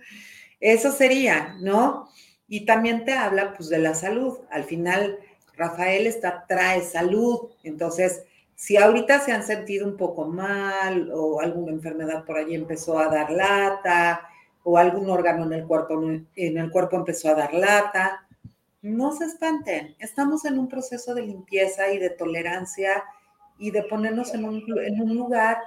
[0.61, 2.07] eso sería, ¿no?
[2.47, 4.39] Y también te habla pues de la salud.
[4.49, 5.19] Al final,
[5.57, 7.49] Rafael está, trae salud.
[7.63, 8.23] Entonces,
[8.55, 13.09] si ahorita se han sentido un poco mal o alguna enfermedad por allí empezó a
[13.09, 14.21] dar lata
[14.63, 18.25] o algún órgano en el cuerpo, en el cuerpo empezó a dar lata,
[18.81, 23.03] no se espanten, estamos en un proceso de limpieza y de tolerancia
[23.57, 25.57] y de ponernos en un, lugar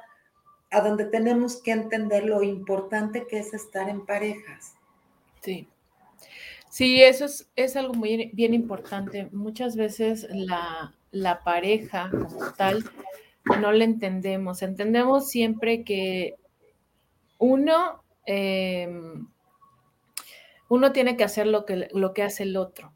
[0.71, 4.75] a donde tenemos que entender lo importante que es estar en parejas.
[5.41, 5.69] Sí.
[6.69, 9.29] Sí, eso es, algo muy bien importante.
[9.33, 12.85] Muchas veces la, pareja como tal
[13.61, 14.63] no la entendemos.
[14.63, 16.37] Entendemos siempre que
[17.39, 19.27] uno, em,
[20.69, 22.93] uno tiene que hacer lo que, lo que hace el otro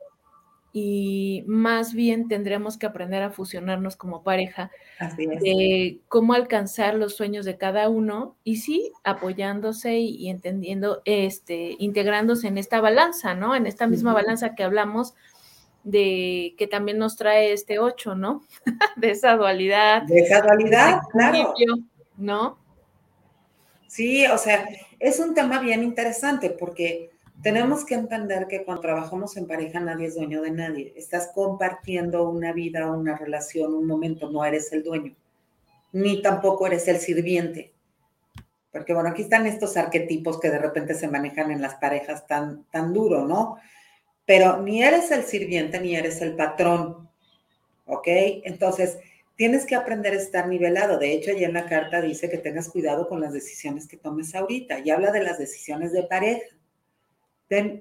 [0.77, 4.73] y más bien tendremos que aprender a fusionarnos como pareja,
[5.17, 12.49] de cómo alcanzar los sueños de cada uno y sí, apoyándose y, entendiendo, este, integrándose
[12.49, 13.55] en esta balanza, ¿no?
[13.55, 15.15] En esta misma balanza que hablamos
[15.85, 18.43] de que también nos trae este ocho, ¿no?
[18.97, 20.03] de esa dualidad.
[20.03, 21.55] De esa dualidad, claro.
[22.17, 22.59] ¿No?
[23.87, 24.67] Sí, o sea,
[24.99, 27.14] es un tema bien interesante porque
[27.45, 30.95] tenemos que entender que cuando trabajamos en pareja nadie es dueño de nadie.
[30.97, 35.15] Estás compartiendo una vida, una relación, un momento, no eres el dueño,
[35.93, 37.75] ni tampoco eres el sirviente.
[38.73, 42.65] Porque bueno, aquí están estos arquetipos que de repente se manejan en las parejas tan,
[42.71, 43.59] tan duro, ¿no?
[44.25, 47.11] Pero ni eres el sirviente ni eres el patrón,
[47.85, 48.09] ¿ok?
[48.45, 48.97] Entonces,
[49.37, 50.99] tienes que aprender a estar nivelado.
[50.99, 54.35] De hecho, allí en la carta dice que tengas cuidado con las decisiones que tomes
[54.35, 56.54] ahorita y habla de las decisiones de pareja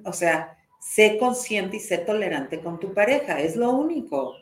[0.04, 4.36] o sea, sé consciente y sé tolerante con tu pareja, es lo único.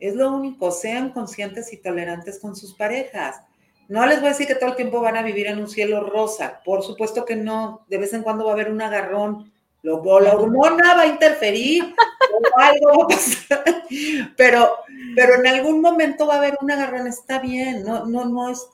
[0.00, 3.40] Es lo único, sean conscientes y tolerantes con sus parejas.
[3.88, 6.04] No les voy a decir que todo el tiempo van a vivir en un cielo
[6.08, 10.02] rosa, por supuesto que no, de vez en cuando va a haber un agarrón, Lo,
[10.20, 11.94] la hormona va a interferir
[12.32, 13.08] o algo
[14.36, 14.78] pero,
[15.14, 18.66] pero en algún momento va a haber un agarrón, está bien, no, no, no es,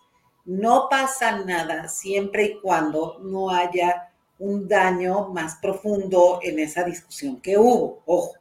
[0.44, 4.09] no pasa nada siempre y cuando no haya
[4.40, 8.34] un daño más profundo en esa discusión que hubo, ojo.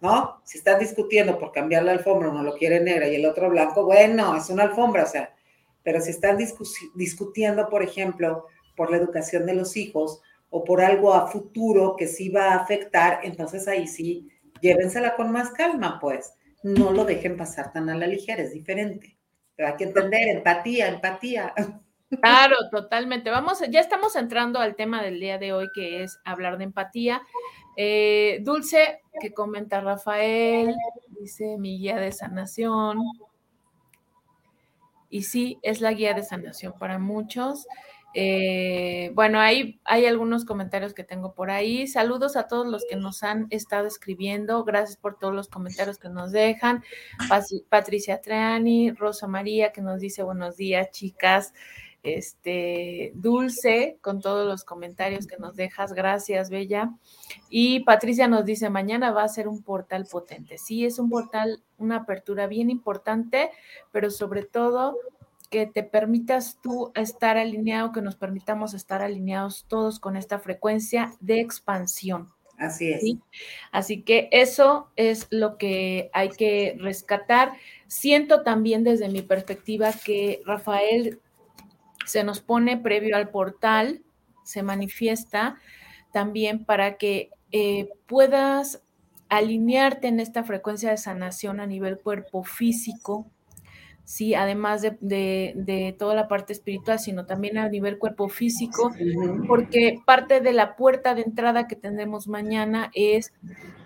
[0.00, 0.40] ¿no?
[0.44, 3.84] Si están discutiendo por cambiar la alfombra, uno lo quiere negra y el otro blanco,
[3.84, 5.34] bueno, es una alfombra, o sea,
[5.82, 6.38] pero si están
[6.94, 10.20] discutiendo, por ejemplo, por la educación de los hijos
[10.50, 14.28] o por algo a futuro que sí va a afectar, entonces ahí sí,
[14.60, 16.34] llévensela con más calma, pues.
[16.62, 19.18] No lo dejen pasar tan a la ligera, es diferente.
[19.56, 21.52] Pero hay que entender, empatía, empatía.
[22.20, 23.30] Claro, totalmente.
[23.30, 27.22] Vamos, ya estamos entrando al tema del día de hoy, que es hablar de empatía.
[27.76, 30.74] Eh, Dulce, que comenta Rafael,
[31.20, 32.98] dice mi guía de sanación.
[35.08, 37.66] Y sí, es la guía de sanación para muchos.
[38.16, 41.88] Eh, bueno, hay, hay algunos comentarios que tengo por ahí.
[41.88, 44.64] Saludos a todos los que nos han estado escribiendo.
[44.64, 46.84] Gracias por todos los comentarios que nos dejan.
[47.68, 51.52] Patricia Treani, Rosa María, que nos dice buenos días, chicas
[52.04, 55.94] este, Dulce, con todos los comentarios que nos dejas.
[55.94, 56.92] Gracias, Bella.
[57.48, 60.58] Y Patricia nos dice, mañana va a ser un portal potente.
[60.58, 63.50] Sí, es un portal, una apertura bien importante,
[63.90, 64.96] pero sobre todo
[65.50, 71.14] que te permitas tú estar alineado, que nos permitamos estar alineados todos con esta frecuencia
[71.20, 72.32] de expansión.
[72.58, 73.02] Así es.
[73.72, 77.52] Así que eso es lo que hay que rescatar.
[77.86, 81.20] Siento también desde mi perspectiva que Rafael
[82.04, 84.02] se nos pone previo al portal,
[84.44, 85.56] se manifiesta
[86.12, 88.82] también para que eh, puedas
[89.28, 93.26] alinearte en esta frecuencia de sanación a nivel cuerpo físico,
[94.04, 98.92] sí, además de, toda la parte espiritual, sino también a nivel cuerpo físico,
[99.48, 103.32] porque parte de la puerta de entrada que tendremos mañana es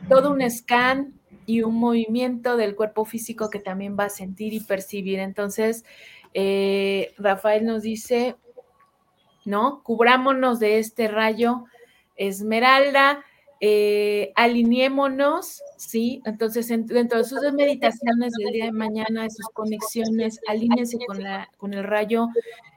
[0.09, 1.15] todo un scan
[1.47, 5.19] y un movimiento del cuerpo físico que también va a sentir y percibir.
[5.19, 5.85] Entonces,
[6.35, 8.37] eh, Rafael nos dice,
[9.45, 9.83] ¿no?
[9.83, 11.65] Cubrámonos de este rayo
[12.17, 13.25] esmeralda,
[13.61, 16.23] eh, alineémonos, ¿sí?
[16.25, 21.49] Entonces, dentro de sus meditaciones del día de mañana, de sus conexiones, alíñense con, la,
[21.57, 22.29] con el rayo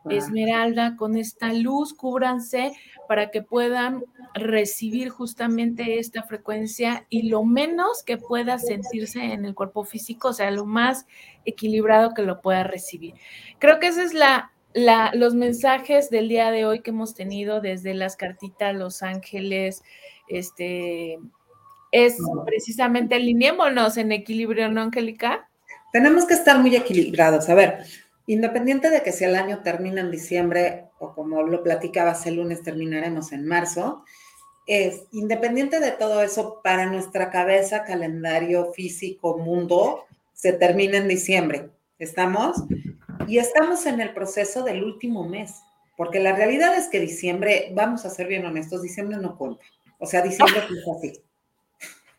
[0.10, 2.74] esmeralda, con esta luz, cúbranse
[3.12, 9.54] para que puedan recibir justamente esta frecuencia y lo menos que pueda sentirse en el
[9.54, 11.06] cuerpo físico, o sea, lo más
[11.44, 13.16] equilibrado que lo pueda recibir.
[13.60, 17.60] Creo que ese es la, la, los mensajes del día de hoy que hemos tenido
[17.60, 19.84] desde las cartitas Los Ángeles,
[20.30, 21.20] este,
[21.92, 25.50] es precisamente alineémonos en equilibrio, ¿no, Angélica?
[25.92, 27.50] Tenemos que estar muy equilibrados.
[27.50, 27.84] A ver,
[28.26, 32.62] independiente de que si el año termina en diciembre o como lo platicabas el lunes,
[32.62, 34.06] terminaremos en marzo,
[34.68, 41.72] es independiente de todo eso, para nuestra cabeza, calendario físico, mundo, se termina en diciembre.
[41.98, 42.58] ¿Estamos?
[43.28, 45.56] Y estamos en el proceso del último mes,
[45.98, 49.64] porque la realidad es que diciembre, vamos a ser bien honestos, diciembre no cuenta.
[49.98, 51.24] O sea, diciendo que es así.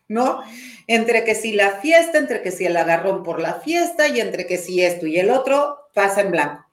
[0.09, 0.41] ¿No?
[0.87, 4.45] Entre que si la fiesta, entre que si el agarrón por la fiesta y entre
[4.45, 6.65] que si esto y el otro pasa en blanco.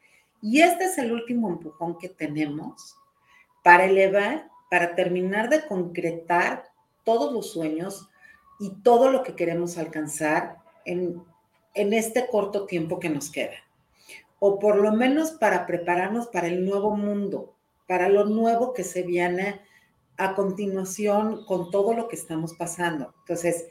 [0.43, 2.97] Y este es el último empujón que tenemos
[3.63, 6.71] para elevar, para terminar de concretar
[7.05, 8.09] todos los sueños
[8.59, 11.23] y todo lo que queremos alcanzar en,
[11.75, 13.57] en este corto tiempo que nos queda.
[14.39, 17.55] O por lo menos para prepararnos para el nuevo mundo,
[17.87, 19.61] para lo nuevo que se viene
[20.17, 23.15] a continuación con todo lo que estamos pasando.
[23.21, 23.67] Entonces,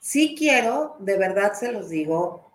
[0.00, 2.51] sí quiero, de verdad se los digo,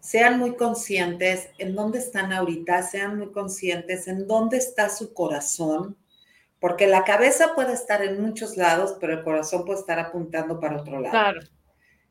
[0.00, 5.96] sean muy conscientes en dónde están ahorita, sean muy conscientes en dónde está su corazón,
[6.58, 10.80] porque la cabeza puede estar en muchos lados, pero el corazón puede estar apuntando para
[10.80, 11.10] otro lado.
[11.10, 11.40] Claro.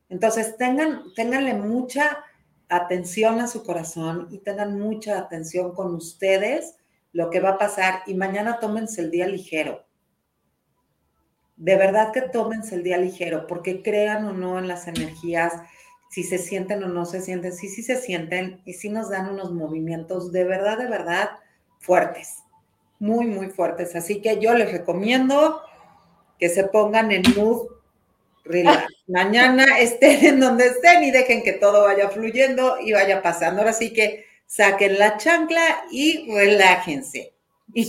[0.08, 2.24] Entonces, tengan, ténganle mucha
[2.68, 6.76] atención a su corazón y tengan mucha atención con ustedes
[7.12, 9.86] lo que va a pasar y mañana tómense el día ligero.
[11.56, 15.54] De verdad que tómense el día ligero, porque crean o no en las energías,
[16.10, 19.30] si se sienten o no se sienten, sí, sí se sienten y sí nos dan
[19.30, 21.30] unos movimientos de verdad, de verdad
[21.80, 22.40] fuertes,
[22.98, 23.96] muy, muy fuertes.
[23.96, 25.62] Así que yo les recomiendo
[26.40, 27.68] que se pongan en mood
[28.44, 28.92] relax.
[29.08, 33.62] Mañana estén en donde estén y dejen que todo vaya fluyendo y vaya pasando.
[33.62, 37.34] Ahora sí que saquen la chancla y relájense.
[37.74, 37.86] Y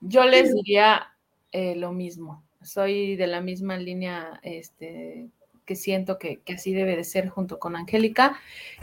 [0.00, 1.12] Yo, les diría
[1.50, 2.44] eh, lo mismo.
[2.62, 5.28] Soy de la misma línea este,
[5.64, 8.38] que siento que, así debe de ser junto con Angélica.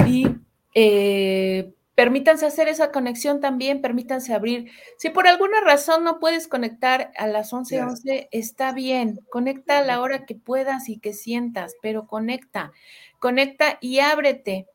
[0.06, 0.28] Y
[0.74, 4.72] eh, permítanse hacer esa conexión también, permítanse abrir.
[4.98, 9.84] Si por alguna razón no puedes conectar a las 11:11, 11, está bien, conecta a
[9.84, 12.72] la hora que puedas y que sientas, pero conecta,
[13.20, 14.68] conecta y ábrete.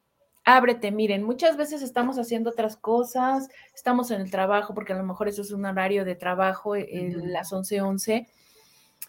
[0.46, 5.04] Ábrete, miren, muchas veces estamos haciendo otras cosas, estamos en el trabajo, porque a lo
[5.04, 8.28] mejor eso es un horario de trabajo, en las 11:11, 11,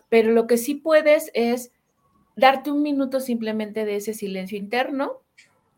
[0.07, 1.73] pero lo que sí puedes es
[2.35, 5.21] darte un minuto simplemente de ese silencio interno,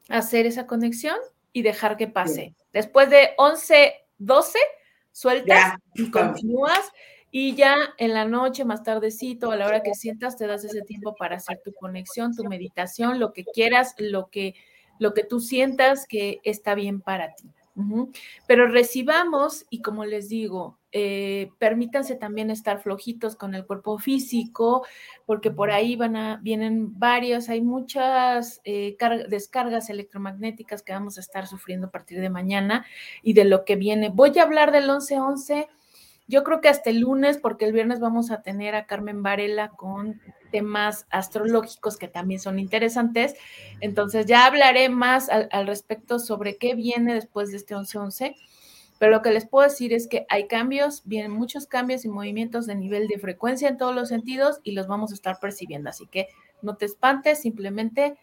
[0.09, 1.17] hacer esa conexión
[1.53, 2.55] y dejar que pase.
[2.73, 4.59] Después de 11, 12,
[5.11, 6.91] sueltas y continúas
[7.31, 10.81] y ya en la noche, más tardecito, a la hora que sientas, te das ese
[10.81, 14.55] tiempo para hacer tu conexión, tu meditación, lo que quieras, lo que,
[14.97, 17.49] lo que tú sientas que está bien para ti.
[18.47, 24.85] Pero recibamos y como les digo, eh, permítanse también estar flojitos con el cuerpo físico,
[25.27, 28.97] porque por ahí van a, vienen varios, hay muchas eh,
[29.29, 32.85] descargas electromagnéticas que vamos a estar sufriendo a partir de mañana
[33.21, 34.09] y de lo que viene.
[34.09, 35.67] Voy a hablar del 11-11
[36.27, 39.69] yo creo que hasta el lunes, porque el viernes vamos a tener a Carmen Varela
[39.69, 40.21] con
[40.51, 43.35] temas astrológicos que también son interesantes.
[43.79, 48.35] Entonces ya hablaré más al, respecto sobre qué viene después de este 11-11.
[48.99, 52.65] Pero lo que les puedo decir es que hay cambios, vienen muchos cambios y movimientos
[52.65, 55.89] de nivel de frecuencia en todos los sentidos y los vamos a estar percibiendo.
[55.89, 56.27] Así que
[56.61, 58.17] no te espantes, simplemente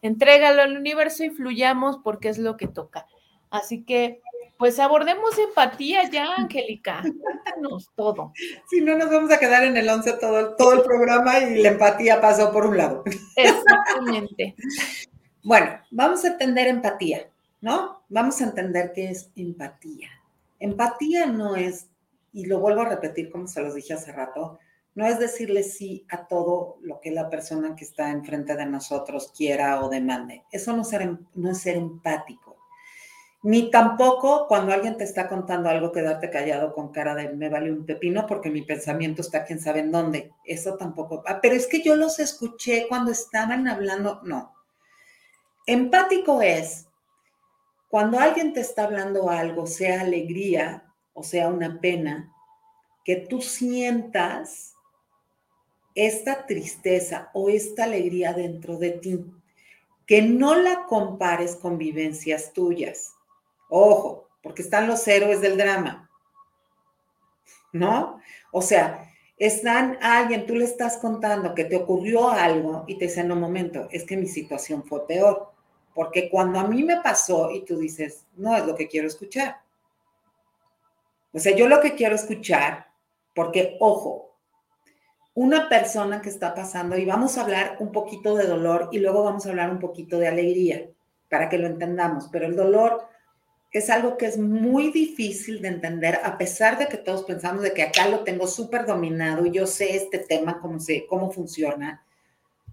[0.00, 3.06] entrégalo al universo y fluyamos porque es lo que toca.
[3.50, 4.20] Así que
[4.62, 7.02] pues abordemos empatía ya, Angélica.
[7.02, 8.32] Cuéntanos todo.
[8.70, 11.70] Si no, nos vamos a quedar en el 11 todo, todo el programa y la
[11.70, 13.02] empatía pasó por un lado.
[13.34, 14.54] Exactamente.
[15.42, 17.28] bueno, vamos a entender empatía,
[17.60, 18.04] ¿no?
[18.08, 20.10] Vamos a entender qué es empatía.
[20.60, 21.88] Empatía no es,
[22.32, 24.60] y lo vuelvo a repetir como se los dije hace rato,
[24.94, 29.32] no es decirle sí a todo lo que la persona que está enfrente de nosotros
[29.36, 30.44] quiera o demande.
[30.52, 32.51] Eso no, ser, no es ser empático
[33.42, 37.72] ni tampoco cuando alguien te está contando algo quedarte callado con cara de me vale
[37.72, 40.32] un pepino porque mi pensamiento está quién sabe en dónde.
[40.44, 41.24] Eso tampoco.
[41.26, 44.20] Ah, pero es que yo los escuché cuando estaban hablando.
[44.22, 44.54] No.
[45.66, 46.86] Empático es
[47.88, 50.84] cuando alguien te está hablando algo, sea alegría
[51.14, 52.32] o sea una pena,
[53.04, 54.74] que tú sientas
[55.94, 59.26] esta tristeza o esta alegría dentro de ti,
[60.06, 63.11] que no la compares con vivencias tuyas
[63.74, 66.10] Ojo, porque están los héroes del drama.
[67.72, 68.20] ¿No?
[68.50, 69.08] O sea,
[69.38, 73.88] están alguien, tú le estás contando que te ocurrió algo y te dicen, no, momento,
[73.90, 75.52] es que mi situación fue peor.
[75.94, 79.62] Porque cuando a mí me pasó y tú dices, no es lo que quiero escuchar.
[81.32, 82.88] O sea, yo lo que quiero escuchar,
[83.34, 84.36] porque, ojo,
[85.32, 89.24] una persona que está pasando, y vamos a hablar un poquito de dolor y luego
[89.24, 90.90] vamos a hablar un poquito de alegría,
[91.30, 93.10] para que lo entendamos, pero el dolor
[93.72, 97.72] es algo que es muy difícil de entender, a pesar de que todos pensamos de
[97.72, 102.04] que acá lo tengo súper dominado y yo sé este tema, cómo, se, cómo funciona.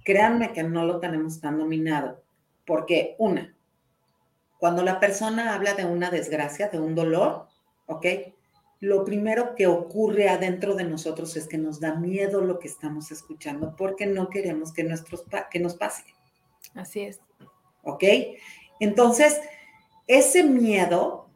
[0.04, 2.22] Créanme que no lo tenemos tan dominado,
[2.66, 3.56] porque una,
[4.58, 7.47] cuando la persona habla de una desgracia, de un dolor,
[7.86, 8.06] ¿ok?
[8.82, 13.12] Lo primero que ocurre adentro de nosotros es que nos da miedo lo que estamos
[13.12, 16.04] escuchando porque no queremos que, nuestros, que nos pase.
[16.76, 17.22] Así es.
[17.84, 18.04] ¿Ok?
[18.82, 19.39] Entonces,
[20.10, 21.28] ese miedo,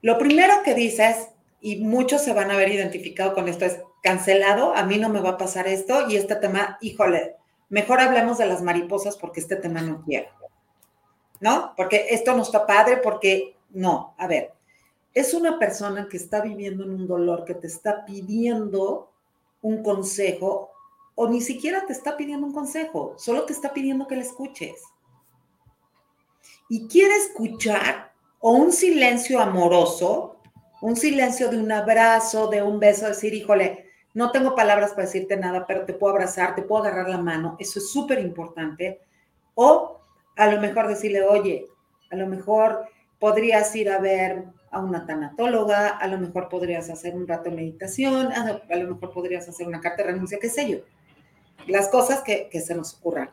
[0.00, 1.28] lo primero que dices,
[1.60, 5.20] y muchos se van a ver identificado con esto, es cancelado, a mí no me
[5.20, 7.36] va a pasar esto y este tema, híjole,
[7.68, 10.30] mejor hablemos de las mariposas porque este tema no quiero.
[11.38, 11.74] ¿No?
[11.76, 14.52] Porque esto no está padre, porque no, a ver,
[15.12, 19.10] es una persona que está viviendo en un dolor, que te está pidiendo
[19.60, 20.70] un consejo
[21.14, 24.82] o ni siquiera te está pidiendo un consejo, solo te está pidiendo que le escuches
[26.72, 30.38] y quiere escuchar o un silencio amoroso,
[30.80, 35.36] un silencio de un abrazo, de un beso, decir, híjole, no tengo palabras para decirte
[35.36, 39.02] nada, pero te puedo abrazar, te puedo agarrar la mano, eso es súper importante.
[39.54, 40.00] O
[40.34, 41.66] a lo mejor decirle, oye,
[42.10, 42.86] a lo mejor
[43.18, 47.56] podrías ir a ver a una tanatóloga, a lo mejor podrías hacer un rato de
[47.56, 50.78] meditación, a lo, mejor podrías hacer una carta de renuncia, qué sé yo.
[51.66, 53.28] Las cosas que, que se nos ocurran.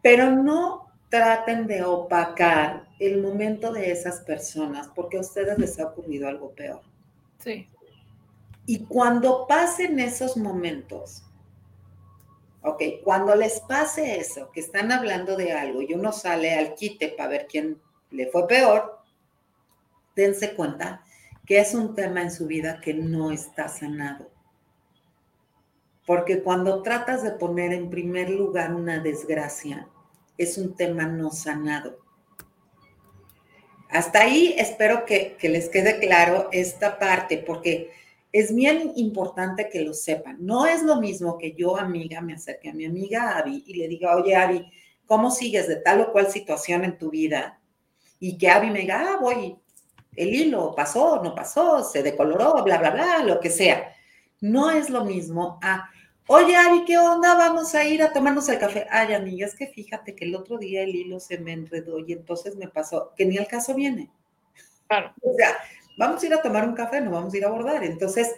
[0.00, 5.86] Pero no traten de opacar el momento de esas personas porque a ustedes les ha
[5.86, 6.80] ocurrido algo peor.
[7.38, 7.68] Sí.
[8.64, 11.24] Y cuando pasen esos momentos,
[12.62, 17.08] ok, cuando les pase eso, que están hablando de algo y uno sale al quite
[17.08, 17.80] para ver quién
[18.10, 19.00] le fue peor,
[20.14, 21.04] dense cuenta
[21.44, 24.30] que es un tema en su vida que no está sanado.
[26.06, 29.88] Porque cuando tratas de poner en primer lugar una desgracia,
[30.42, 31.98] es un tema no sanado.
[33.90, 37.90] Hasta ahí espero que, que les quede claro esta parte, porque
[38.32, 40.38] es bien importante que lo sepan.
[40.40, 43.88] No es lo mismo que yo, amiga, me acerque a mi amiga Abby y le
[43.88, 44.64] diga, oye, Abby,
[45.06, 47.60] ¿cómo sigues de tal o cual situación en tu vida?
[48.18, 49.56] Y que Abby me diga, ah, voy,
[50.16, 53.92] el hilo pasó, no pasó, se decoloró, bla, bla, bla, lo que sea.
[54.40, 55.90] No es lo mismo a,
[56.32, 57.34] oye, Abby, ¿qué onda?
[57.34, 58.86] Vamos a ir a tomarnos el café.
[58.88, 62.12] Ay, amiga, es que fíjate que el otro día el hilo se me enredó y
[62.12, 64.12] entonces me pasó, que ni al caso viene.
[64.86, 65.12] Claro.
[65.22, 65.56] O sea,
[65.98, 67.82] vamos a ir a tomar un café, no vamos a ir a abordar.
[67.82, 68.32] Entonces,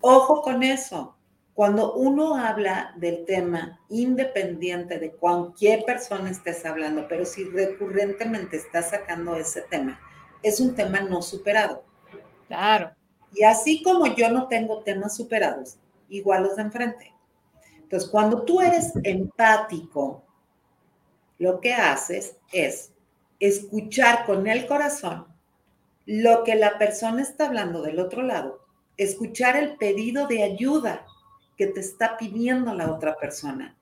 [0.00, 1.14] ojo con eso.
[1.52, 8.90] Cuando uno habla del tema independiente de cualquier persona estés hablando, pero si recurrentemente estás
[8.90, 10.00] sacando ese tema,
[10.42, 11.84] es un tema no superado.
[12.48, 12.92] Claro.
[13.34, 15.78] Y así como yo no tengo temas superados,
[16.16, 17.14] igual los de enfrente.
[17.76, 20.24] Entonces, cuando tú eres empático,
[21.38, 22.92] lo que haces es
[23.40, 25.26] escuchar con el corazón
[26.06, 28.60] lo que la persona está hablando del otro lado,
[28.96, 31.06] escuchar el pedido de ayuda
[31.56, 33.76] que te está pidiendo la otra persona.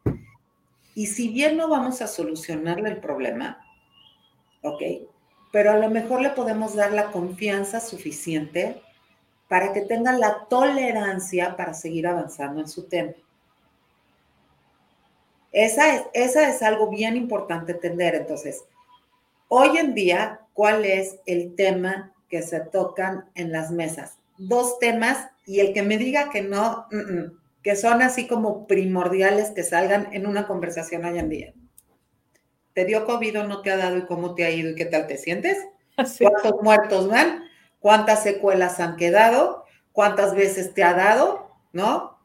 [0.95, 3.65] Y si bien no vamos a solucionarle el problema,
[4.63, 4.83] ¿ok?
[5.51, 8.83] Pero a lo mejor le podemos dar la confianza suficiente
[9.53, 13.13] para que tenga la tolerancia para seguir avanzando en su tema.
[15.53, 18.15] Esa es, esa es algo bien importante entender.
[18.15, 18.65] Entonces,
[19.49, 24.17] hoy en día, ¿cuál es el tema que se tocan en las mesas.
[24.39, 26.87] Dos temas y el que me diga que no,
[27.63, 31.53] que son así como primordiales que salgan en una conversación hoy en día.
[32.73, 34.87] ¿Te dio COVID o no te ha dado y cómo te ha ido y qué
[34.87, 35.59] tal te sientes?
[36.19, 37.52] ¿Cuántos muertos van?
[37.83, 39.67] ¿Cuántas secuelas han quedado?
[39.93, 41.51] ¿Cuántas veces te ha dado?
[41.73, 42.17] ¿No?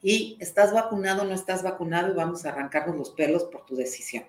[0.00, 4.24] Y estás vacunado no estás vacunado y vamos a arrancarnos los pelos por tu decisión.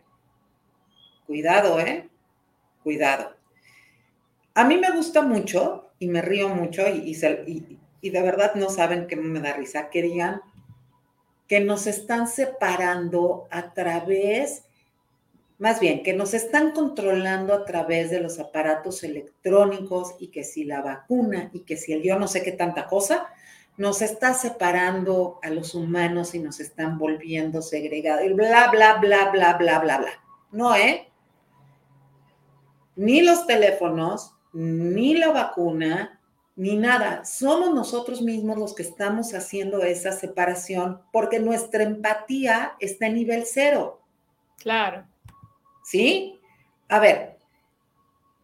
[1.28, 2.10] Cuidado, ¿eh?
[2.84, 3.36] Cuidado.
[4.56, 7.16] A mí me gusta mucho y me río mucho y,
[8.02, 10.42] y, de verdad no saben que me da risa que digan
[11.48, 14.64] que nos están separando a través,
[15.66, 20.64] más bien, que nos están controlando a través de los aparatos electrónicos y que si
[20.64, 23.26] la vacuna y que si el yo no sé qué tanta cosa,
[23.76, 29.32] nos está separando a los humanos y nos están volviendo segregados y bla, bla, bla,
[29.32, 30.12] bla, bla, bla, bla.
[30.52, 31.10] No, ¿eh?
[32.96, 36.22] Ni los teléfonos, ni la vacuna,
[36.56, 37.26] ni nada.
[37.26, 43.46] Somos nosotros mismos los que estamos haciendo esa separación porque nuestra empatía está en nivel
[43.48, 44.04] cero.
[44.60, 45.08] Claro.
[45.86, 46.40] ¿Sí?
[46.90, 47.38] A ver,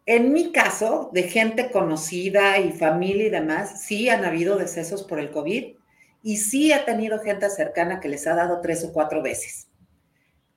[0.05, 5.19] en mi caso, de gente conocida y familia y demás, sí han habido decesos por
[5.19, 5.75] el COVID
[6.21, 9.67] y sí he tenido gente cercana que les ha dado tres o cuatro veces.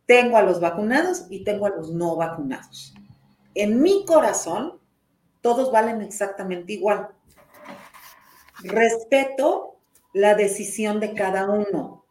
[0.05, 2.95] Tengo a los vacunados y tengo a los no vacunados.
[3.55, 4.79] En mi corazón,
[5.41, 7.09] todos valen exactamente igual.
[8.63, 9.79] Respeto
[10.13, 12.05] la decisión de cada uno,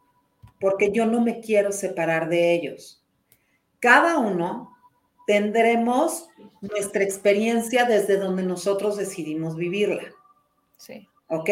[0.58, 3.03] porque yo no me quiero separar de ellos.
[3.84, 4.74] Cada uno
[5.26, 6.30] tendremos
[6.62, 10.04] nuestra experiencia desde donde nosotros decidimos vivirla.
[10.78, 11.06] Sí.
[11.28, 11.50] ¿Ok?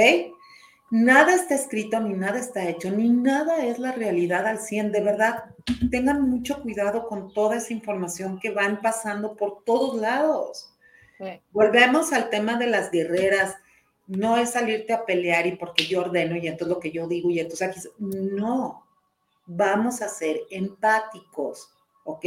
[0.90, 4.92] Nada está escrito, ni nada está hecho, ni nada es la realidad al 100.
[4.92, 5.44] De verdad,
[5.90, 10.72] tengan mucho cuidado con toda esa información que van pasando por todos lados.
[11.50, 13.56] Volvemos al tema de las guerreras.
[14.06, 17.28] No es salirte a pelear y porque yo ordeno y entonces lo que yo digo
[17.28, 17.80] y entonces aquí.
[17.98, 18.86] No,
[19.44, 21.71] vamos a ser empáticos,
[22.04, 22.26] ¿ok?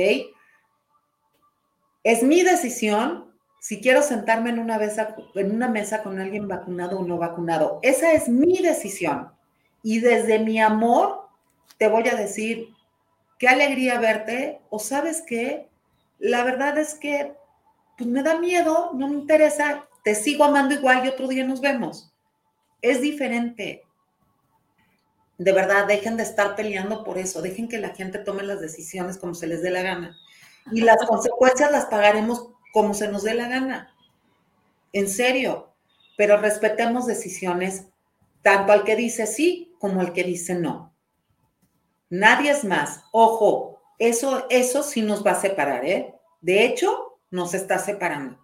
[2.04, 7.00] Es mi decisión si quiero sentarme en una, mesa, en una mesa con alguien vacunado
[7.00, 7.80] o no vacunado.
[7.82, 9.32] Esa es mi decisión.
[9.82, 11.28] Y desde mi amor
[11.78, 12.70] te voy a decir,
[13.40, 15.68] qué alegría verte o sabes qué,
[16.20, 17.34] la verdad es que
[17.98, 21.62] pues me da miedo, no me interesa, te sigo amando igual y otro día nos
[21.62, 22.14] vemos.
[22.82, 23.85] Es diferente.
[25.38, 29.18] De verdad, dejen de estar peleando por eso, dejen que la gente tome las decisiones
[29.18, 30.18] como se les dé la gana.
[30.72, 33.94] Y las consecuencias las pagaremos como se nos dé la gana.
[34.94, 35.74] En serio,
[36.18, 37.88] pero respetemos decisiones
[38.42, 40.94] tanto al que dice sí como al que dice no.
[42.10, 43.04] Nadie es más.
[43.12, 46.14] Ojo, eso, eso sí nos va a separar, ¿eh?
[46.42, 48.40] De hecho, nos está separando.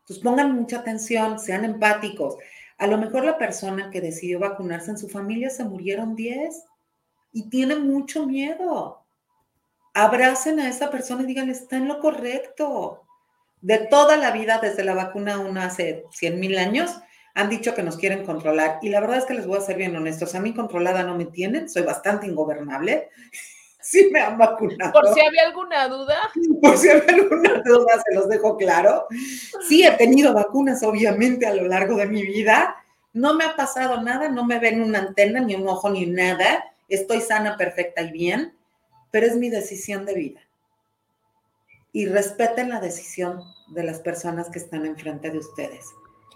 [0.00, 2.36] Entonces pongan mucha atención, sean empáticos.
[2.78, 6.64] A lo mejor la persona que decidió vacunarse en su familia se murieron 10
[7.32, 9.04] y tiene mucho miedo.
[9.94, 13.02] Abracen a esa persona y digan, está en lo correcto.
[13.62, 17.00] De toda la vida, desde la vacuna 1 hace 100 mil años,
[17.34, 18.78] han dicho que nos quieren controlar.
[18.82, 20.34] Y la verdad es que les voy a ser bien honestos.
[20.34, 23.10] A mí controlada no me tienen, soy bastante ingobernable.
[23.86, 24.92] Sí me han vacunado.
[24.92, 26.16] Por si había alguna duda.
[26.60, 29.06] Por si había alguna duda, se los dejo claro.
[29.68, 32.76] Sí, he tenido vacunas, obviamente, a lo largo de mi vida.
[33.12, 36.64] No me ha pasado nada, no me ven una antena, ni un ojo, ni nada.
[36.88, 38.56] Estoy sana, perfecta y bien,
[39.10, 40.40] pero es mi decisión de vida.
[41.92, 45.86] Y respeten la decisión de las personas que están enfrente de ustedes.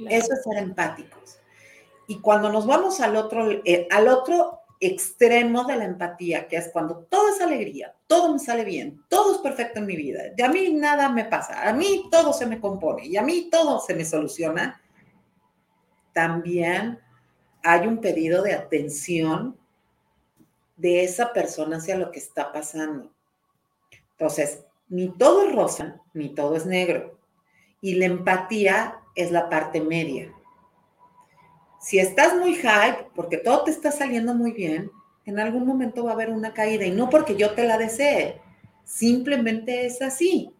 [0.08, 1.38] Eso es ser empáticos.
[2.06, 6.70] Y cuando nos vamos al otro, eh, al otro extremo de la empatía, que es
[6.72, 10.42] cuando todo es alegría, todo me sale bien, todo es perfecto en mi vida, de
[10.42, 13.78] a mí nada me pasa, a mí todo se me compone y a mí todo
[13.80, 14.80] se me soluciona,
[16.14, 16.98] también
[17.62, 19.56] hay un pedido de atención
[20.76, 23.12] de esa persona hacia lo que está pasando.
[24.12, 27.18] Entonces, ni todo es rosa, ni todo es negro.
[27.82, 30.32] Y la empatía es la parte media.
[31.80, 34.90] Si estás muy hype, porque todo te está saliendo muy bien,
[35.24, 38.40] en algún momento va a haber una caída y no porque yo te la desee,
[38.84, 40.52] simplemente es así.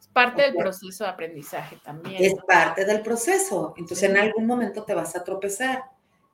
[0.00, 2.16] Es parte del proceso de aprendizaje también.
[2.22, 5.84] Es parte del proceso, entonces en algún momento te vas a tropezar.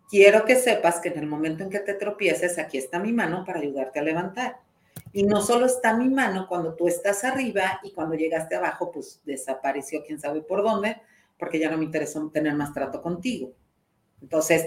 [0.09, 3.45] Quiero que sepas que en el momento en que te tropieces, aquí está mi mano
[3.45, 4.61] para ayudarte a levantar.
[5.12, 9.21] Y no solo está mi mano cuando tú estás arriba y cuando llegaste abajo, pues
[9.25, 11.01] desapareció quién sabe por dónde,
[11.39, 13.53] porque ya no me interesó tener más trato contigo.
[14.25, 14.64] Entonces,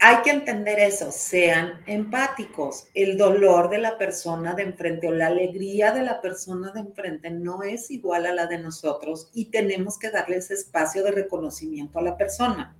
[0.00, 2.88] hay que entender eso, sean empáticos.
[2.92, 7.30] El dolor de la persona de enfrente o la alegría de la persona de enfrente
[7.30, 12.00] no es igual a la de nosotros y tenemos que darle ese espacio de reconocimiento
[12.00, 12.76] a la persona.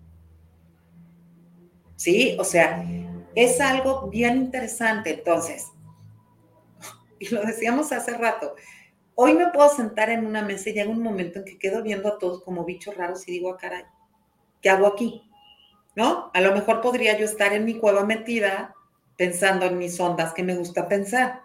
[1.95, 2.37] ¿Sí?
[2.41, 2.85] O sea,
[3.37, 5.15] es algo bien interesante.
[5.15, 5.69] Entonces,
[7.21, 8.57] y lo decíamos hace rato,
[9.15, 12.09] hoy me puedo sentar en una mesa y llega un momento en que quedo viendo
[12.09, 13.85] a todos como bichos raros y digo, ah, caray,
[14.61, 15.28] ¿qué hago aquí?
[15.99, 16.31] ¿No?
[16.33, 18.73] A lo mejor podría yo estar en mi cueva metida
[19.17, 21.41] pensando en mis ondas que me gusta pensar,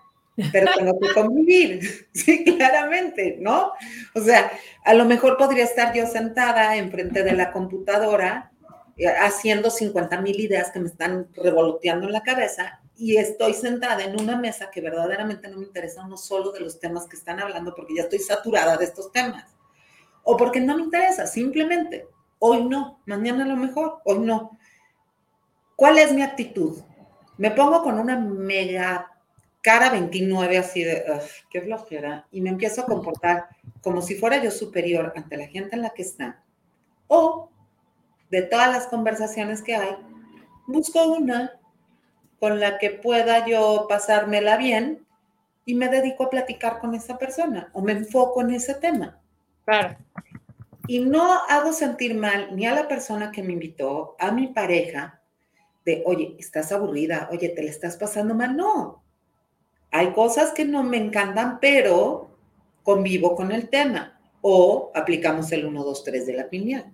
[0.51, 3.71] pero tengo que convivir, sí, claramente, ¿no?
[4.13, 4.51] O sea,
[4.85, 8.51] a lo mejor podría estar yo sentada enfrente de la computadora
[8.95, 14.03] eh, haciendo 50 mil ideas que me están revoloteando en la cabeza y estoy sentada
[14.03, 17.39] en una mesa que verdaderamente no me interesa uno solo de los temas que están
[17.39, 19.45] hablando porque ya estoy saturada de estos temas.
[20.21, 22.07] O porque no me interesa, simplemente.
[22.45, 24.57] Hoy no, mañana a lo mejor, hoy no.
[25.77, 26.77] ¿Cuál es mi actitud?
[27.37, 29.13] Me pongo con una mega
[29.61, 31.05] cara 29 así de,
[31.49, 33.47] qué flojera, y me empiezo a comportar
[33.81, 36.43] como si fuera yo superior ante la gente en la que está.
[37.07, 37.49] O
[38.29, 39.95] de todas las conversaciones que hay,
[40.67, 41.61] busco una
[42.41, 45.07] con la que pueda yo pasármela bien
[45.63, 49.17] y me dedico a platicar con esa persona o me enfoco en ese tema.
[49.63, 49.95] Claro
[50.87, 55.21] y no hago sentir mal ni a la persona que me invitó, a mi pareja,
[55.85, 58.55] de, oye, estás aburrida, oye, te le estás pasando mal.
[58.55, 59.03] No,
[59.91, 62.29] hay cosas que no me encantan, pero
[62.83, 66.91] convivo con el tema o aplicamos el 1, 2, 3 de la piña.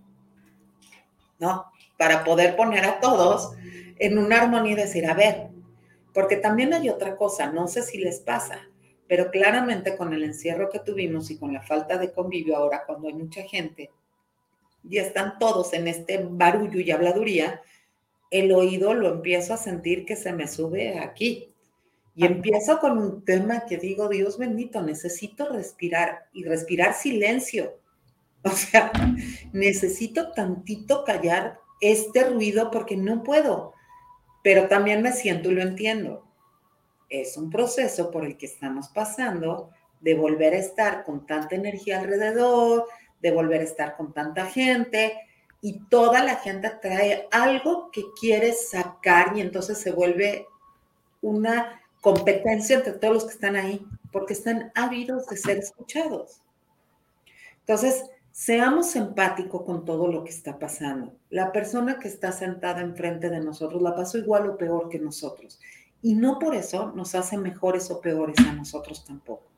[1.40, 1.66] ¿No?
[1.98, 3.54] Para poder poner a todos
[3.98, 5.50] en una armonía y decir, a ver,
[6.14, 8.60] porque también hay otra cosa, no sé si les pasa,
[9.10, 13.08] pero claramente con el encierro que tuvimos y con la falta de convivio ahora, cuando
[13.08, 13.90] hay mucha gente
[14.88, 17.60] y están todos en este barullo y habladuría,
[18.30, 21.52] el oído lo empiezo a sentir que se me sube aquí.
[22.16, 27.78] Y empiezo con un tema que digo, Dios bendito, necesito respirar y respirar silencio.
[28.42, 28.90] O sea,
[29.52, 33.74] necesito tantito callar este ruido porque no puedo,
[34.44, 36.29] pero también me siento y lo entiendo
[37.10, 42.00] es un proceso por el que estamos pasando de volver a estar con tanta energía
[42.00, 42.86] alrededor,
[43.22, 45.18] de volver a estar con tanta gente
[45.62, 50.48] y toda la gente trae algo que quiere sacar y entonces se vuelve
[51.22, 56.42] una competencia entre todos los que están ahí porque están ávidos de ser escuchados.
[57.60, 61.14] Entonces, seamos empáticos con todo lo que está pasando.
[61.30, 65.60] La persona que está sentada enfrente de nosotros la pasó igual o peor que nosotros.
[66.02, 69.50] Y no por eso nos hace mejores o peores a nosotros tampoco.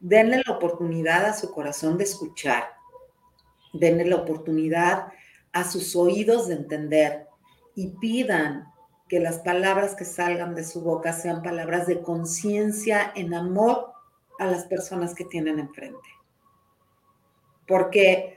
[0.00, 2.64] Denle la oportunidad a su corazón de escuchar.
[3.72, 5.08] Denle la oportunidad
[5.52, 7.26] a sus oídos de entender
[7.74, 8.72] y pidan
[9.08, 13.92] que las palabras que salgan de su boca sean palabras de conciencia en amor
[14.38, 16.08] a las personas que tienen enfrente.
[17.66, 18.36] Porque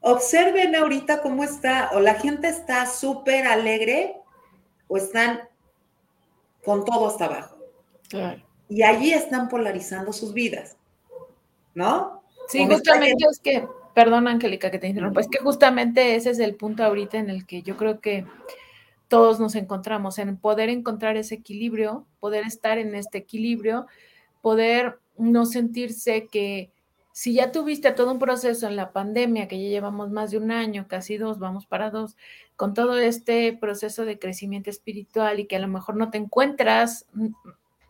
[0.00, 4.16] observen ahorita cómo está, o la gente está súper alegre
[4.88, 5.49] o están
[6.64, 7.58] con todo hasta abajo.
[8.68, 10.76] Y allí están polarizando sus vidas,
[11.74, 12.22] ¿no?
[12.48, 16.56] Sí, justamente es que, perdón Angélica que te interrumpa, es que justamente ese es el
[16.56, 18.26] punto ahorita en el que yo creo que
[19.08, 23.86] todos nos encontramos, en poder encontrar ese equilibrio, poder estar en este equilibrio,
[24.40, 26.70] poder no sentirse que
[27.12, 30.50] si ya tuviste todo un proceso en la pandemia, que ya llevamos más de un
[30.50, 32.16] año, casi dos, vamos para dos,
[32.56, 37.06] con todo este proceso de crecimiento espiritual y que a lo mejor no te encuentras,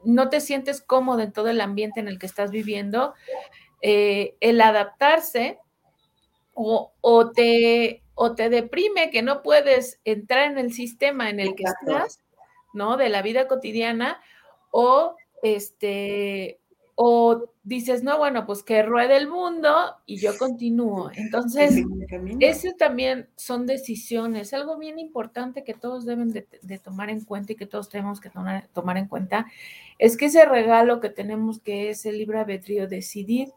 [0.05, 3.15] no te sientes cómodo en todo el ambiente en el que estás viviendo,
[3.83, 5.59] eh, el adaptarse
[6.55, 11.55] o, o, te, o te deprime que no puedes entrar en el sistema en el
[11.55, 12.21] que estás,
[12.73, 12.97] ¿no?
[12.97, 14.21] De la vida cotidiana,
[14.71, 16.60] o este,
[17.03, 21.11] o dices, no, bueno, pues que ruede el mundo y yo continúo.
[21.15, 21.83] Entonces,
[22.41, 27.57] eso también son decisiones, algo bien importante que todos deben de, tomar en cuenta y
[27.57, 29.47] que todos tenemos que tomar, tomar, en cuenta,
[29.99, 33.49] es que ese regalo que tenemos, que es el libre albedrío, decidir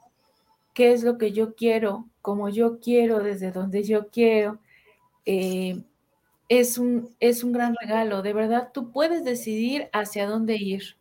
[0.73, 4.59] qué es lo que yo quiero, como yo quiero, desde donde yo quiero,
[5.25, 5.83] eh,
[6.47, 8.21] es, un, es un gran regalo.
[8.21, 10.95] De verdad, tú puedes decidir hacia dónde ir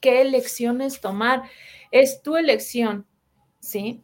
[0.00, 1.42] ¿Qué elecciones tomar?
[1.90, 3.06] Es tu elección,
[3.60, 4.02] ¿sí?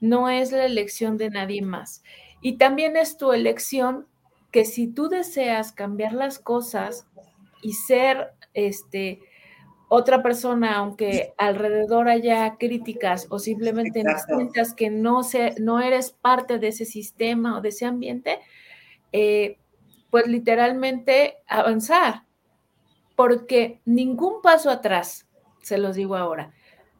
[0.00, 2.02] No es la elección de nadie más.
[2.40, 4.06] Y también es tu elección
[4.50, 7.06] que si tú deseas cambiar las cosas
[7.62, 9.20] y ser este
[9.88, 16.58] otra persona, aunque alrededor haya críticas o simplemente sientas que no, se, no eres parte
[16.58, 18.40] de ese sistema o de ese ambiente,
[19.12, 19.58] eh,
[20.10, 22.24] pues literalmente avanzar,
[23.16, 25.26] porque ningún paso atrás,
[25.62, 26.52] se los digo ahora,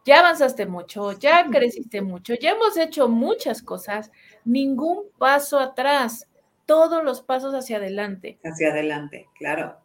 [0.05, 4.11] ya avanzaste mucho, ya creciste mucho, ya hemos hecho muchas cosas,
[4.45, 6.29] ningún paso atrás,
[6.67, 8.39] todos los pasos hacia adelante.
[8.45, 9.77] Hacia adelante, claro.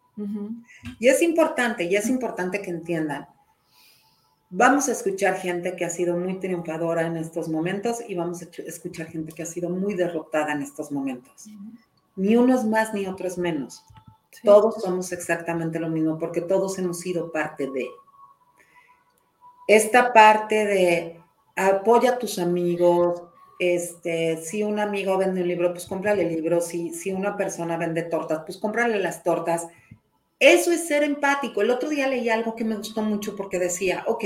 [1.00, 3.28] Y es importante, y es importante que entiendan,
[4.50, 8.48] vamos a escuchar gente que ha sido muy triunfadora en estos momentos y vamos a
[8.64, 11.46] escuchar gente que ha sido muy derrotada en estos momentos.
[12.18, 13.86] Ni unos más ni otros menos.
[14.44, 17.88] Todos somos exactamente lo mismo porque todos hemos sido parte de.
[19.68, 21.22] Esta parte de
[21.56, 23.22] apoya a tus amigos,
[23.60, 27.78] este, si un amigo vende un libro, pues cómprale el libro, si, si una persona
[27.78, 29.68] vende tortas, pues cómprale las tortas.
[30.40, 31.62] Eso es ser empático.
[31.62, 34.24] El otro día leí algo que me gustó mucho porque decía, ok,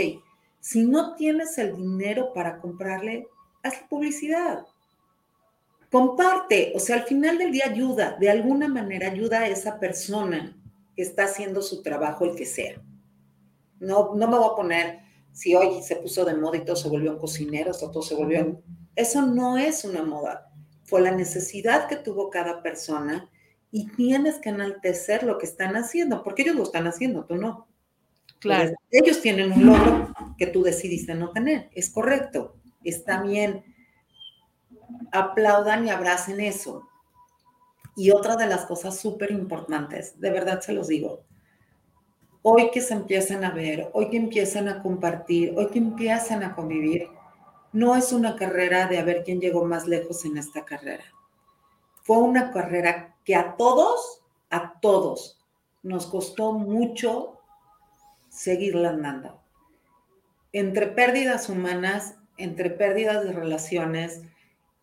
[0.59, 3.27] si no tienes el dinero para comprarle,
[3.63, 4.65] haz publicidad
[5.93, 10.59] comparte, o sea, al final del día ayuda, de alguna manera ayuda a esa persona
[10.95, 12.81] que está haciendo su trabajo, el que sea.
[13.79, 14.99] No, no me voy a poner,
[15.33, 18.15] si hoy se puso de moda y todo se volvió un cocinero, o todo se
[18.15, 18.59] volvió...
[18.95, 20.51] Eso no es una moda,
[20.83, 23.29] fue la necesidad que tuvo cada persona
[23.69, 27.67] y tienes que enaltecer lo que están haciendo, porque ellos lo están haciendo, tú no.
[28.39, 28.73] Claro.
[28.89, 33.63] ellos tienen un logro que tú decidiste no tener, es correcto, está bien
[35.11, 36.87] aplaudan y abracen eso.
[37.95, 41.23] Y otra de las cosas súper importantes, de verdad se los digo,
[42.41, 46.55] hoy que se empiezan a ver, hoy que empiezan a compartir, hoy que empiezan a
[46.55, 47.09] convivir,
[47.71, 51.05] no es una carrera de a ver quién llegó más lejos en esta carrera.
[52.03, 55.39] Fue una carrera que a todos, a todos,
[55.81, 57.39] nos costó mucho
[58.29, 59.41] seguirla andando.
[60.51, 64.21] Entre pérdidas humanas, entre pérdidas de relaciones,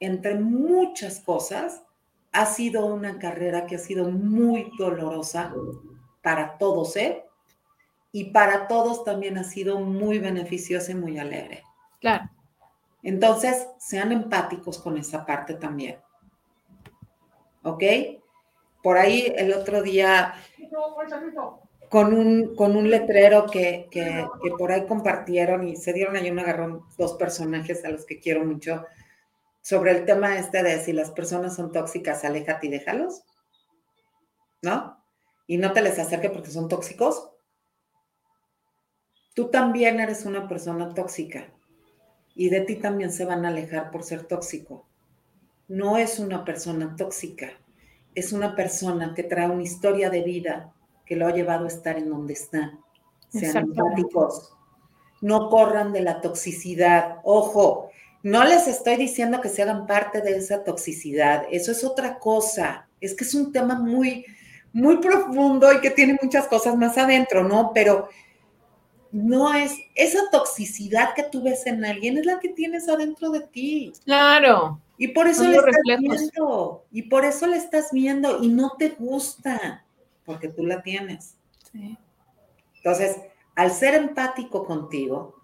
[0.00, 1.82] entre muchas cosas,
[2.32, 5.52] ha sido una carrera que ha sido muy dolorosa
[6.22, 7.24] para todos, ¿eh?
[8.12, 11.62] Y para todos también ha sido muy beneficiosa y muy alegre.
[12.00, 12.28] Claro.
[13.02, 15.98] Entonces, sean empáticos con esa parte también.
[17.62, 17.82] ¿Ok?
[18.82, 20.34] Por ahí el otro día,
[21.88, 26.30] con un, con un letrero que, que, que por ahí compartieron y se dieron ahí
[26.30, 28.84] un agarrón dos personajes a los que quiero mucho,
[29.62, 33.22] sobre el tema este de si las personas son tóxicas, aléjate y déjalos,
[34.62, 35.02] ¿no?
[35.46, 37.30] Y no te les acerque porque son tóxicos.
[39.34, 41.52] Tú también eres una persona tóxica
[42.34, 44.86] y de ti también se van a alejar por ser tóxico.
[45.68, 47.50] No es una persona tóxica,
[48.14, 50.72] es una persona que trae una historia de vida
[51.06, 52.78] que lo ha llevado a estar en donde está.
[53.28, 54.56] Sean empáticos.
[55.20, 57.18] No corran de la toxicidad.
[57.24, 57.89] Ojo,
[58.22, 62.88] no les estoy diciendo que se hagan parte de esa toxicidad, eso es otra cosa.
[63.00, 64.26] Es que es un tema muy,
[64.72, 67.72] muy profundo y que tiene muchas cosas más adentro, ¿no?
[67.74, 68.08] Pero
[69.12, 73.40] no es esa toxicidad que tú ves en alguien, es la que tienes adentro de
[73.40, 73.92] ti.
[74.04, 74.80] Claro.
[74.98, 78.90] Y por eso le estás viendo, y por eso le estás viendo y no te
[78.90, 79.84] gusta,
[80.26, 81.36] porque tú la tienes.
[81.72, 81.96] Sí.
[82.76, 83.16] Entonces,
[83.56, 85.39] al ser empático contigo,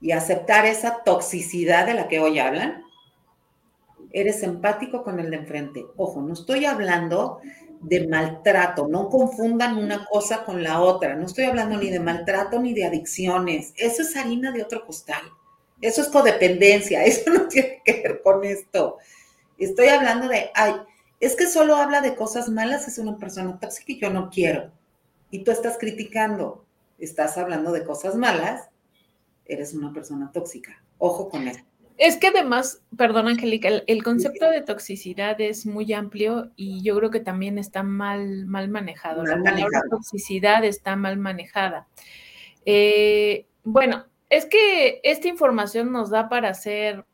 [0.00, 2.84] y aceptar esa toxicidad de la que hoy hablan,
[4.12, 5.86] eres empático con el de enfrente.
[5.96, 7.40] Ojo, no estoy hablando
[7.80, 12.60] de maltrato, no confundan una cosa con la otra, no estoy hablando ni de maltrato
[12.60, 15.22] ni de adicciones, eso es harina de otro costal,
[15.80, 18.98] eso es codependencia, eso no tiene que ver con esto.
[19.58, 20.74] Estoy hablando de, ay,
[21.20, 24.70] es que solo habla de cosas malas, es una persona tóxica y yo no quiero.
[25.30, 26.64] Y tú estás criticando,
[26.98, 28.69] estás hablando de cosas malas,
[29.52, 30.82] eres una persona tóxica.
[30.98, 31.64] Ojo con esto.
[32.00, 37.10] Es que además, perdón Angélica, el, concepto de toxicidad es muy amplio y yo creo
[37.10, 39.22] que también está mal, mal manejado.
[39.22, 41.88] la palabra toxicidad está mal manejada.
[42.64, 47.04] Eh, bueno, es que esta información nos da para hacer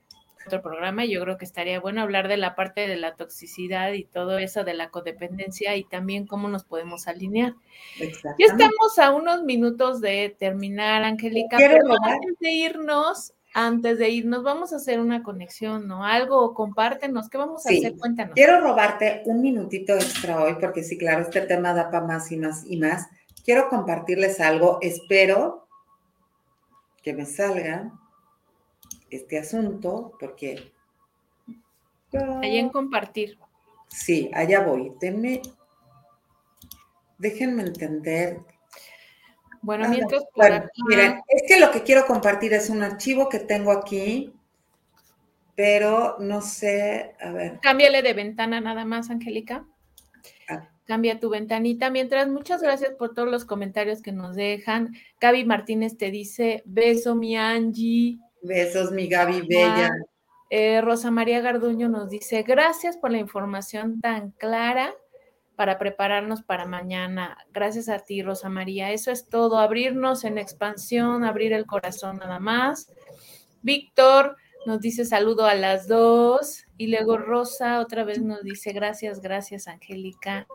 [0.47, 3.93] otro programa y yo creo que estaría bueno hablar de la parte de la toxicidad
[3.93, 7.55] y todo eso de la codependencia y también cómo nos podemos alinear.
[8.01, 14.43] Ya estamos a unos minutos de terminar, Angélica, pero antes de irnos, antes de irnos,
[14.43, 16.05] vamos a hacer una conexión, ¿no?
[16.05, 17.97] Algo, compártenos, ¿qué vamos a hacer?
[17.97, 18.35] Cuéntanos.
[18.35, 22.37] Quiero robarte un minutito extra hoy, porque sí, claro, este tema da para más y
[22.37, 23.09] más y más.
[23.45, 25.67] Quiero compartirles algo, espero
[27.03, 27.93] que me salga
[29.11, 30.73] este asunto, porque...
[32.43, 33.39] Ahí en compartir.
[33.89, 34.93] Sí, allá voy.
[35.01, 35.43] Denme,
[37.19, 38.41] déjenme entender
[39.67, 40.23] bueno, mientras
[40.89, 44.33] miren, es que lo que quiero compartir es un archivo que tengo aquí,
[45.57, 47.59] pero no sé, a ver.
[47.63, 49.67] Cámbiale de ventana nada más, Angélica.
[50.49, 50.69] Ah.
[50.85, 51.91] Cambia tu ventanita.
[51.91, 54.95] Mientras, muchas gracias por todos los comentarios que nos dejan.
[55.21, 58.21] Gaby Martínez te dice, beso mi Angie.
[58.43, 59.91] Besos mi Gaby Bella.
[60.51, 64.95] Eh, Rosa María Garduño nos dice, gracias por la información tan clara
[65.57, 67.37] para prepararnos para mañana.
[67.53, 68.93] Gracias a ti, Rosa María.
[68.93, 72.93] Eso es todo, abrirnos en expansión, abrir el corazón nada más.
[73.63, 79.21] Víctor nos dice saludo a las dos y luego Rosa otra vez nos dice gracias,
[79.21, 80.47] gracias, Angélica.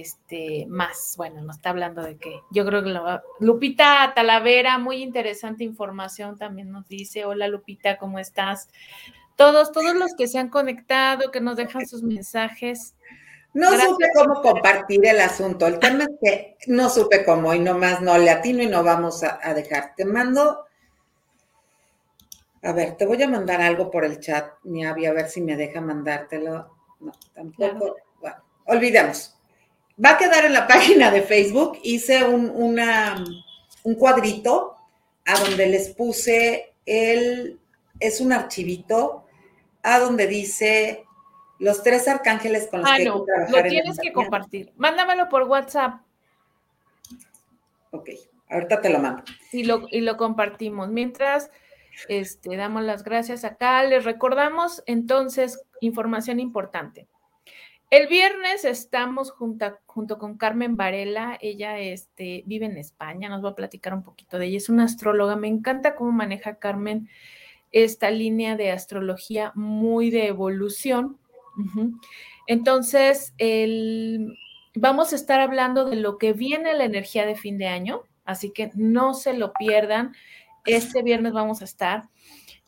[0.00, 3.22] Este, más, bueno, nos está hablando de que yo creo que lo.
[3.40, 8.68] Lupita Talavera, muy interesante información, también nos dice, hola Lupita, ¿cómo estás?
[9.36, 12.94] Todos, todos los que se han conectado, que nos dejan sus mensajes,
[13.56, 15.66] no supe cómo compartir el asunto.
[15.66, 19.22] El tema es que no supe cómo y nomás no le atino y no vamos
[19.22, 19.94] a, dejar.
[19.96, 20.66] Te mando.
[22.62, 25.56] A ver, te voy a mandar algo por el chat, mi a ver si me
[25.56, 26.70] deja mandártelo.
[27.00, 27.96] No, tampoco.
[28.20, 28.36] Bueno,
[28.66, 29.35] olvidemos.
[30.02, 31.78] Va a quedar en la página de Facebook.
[31.82, 33.24] Hice un, una,
[33.82, 34.76] un cuadrito
[35.24, 37.58] a donde les puse el.
[37.98, 39.24] Es un archivito
[39.82, 41.06] a donde dice
[41.58, 44.72] los tres arcángeles con los ah, que no, Lo tienes que compartir.
[44.76, 46.00] Mándamelo por WhatsApp.
[47.90, 48.10] Ok,
[48.50, 49.22] ahorita te lo mando.
[49.52, 50.90] Y lo, y lo compartimos.
[50.90, 51.50] Mientras
[52.08, 57.06] este, damos las gracias acá, les recordamos entonces información importante.
[57.90, 63.54] El viernes estamos junto, con Carmen Varela, ella este, vive en España, nos va a
[63.54, 67.08] platicar un poquito de ella, es una astróloga, me encanta cómo maneja Carmen
[67.72, 71.18] esta línea de astrología muy de evolución
[72.46, 73.34] entonces,
[74.74, 78.52] vamos a estar hablando de lo que viene la energía de fin de año, así
[78.52, 80.14] que no se lo pierdan.
[80.64, 82.08] Este viernes vamos a estar.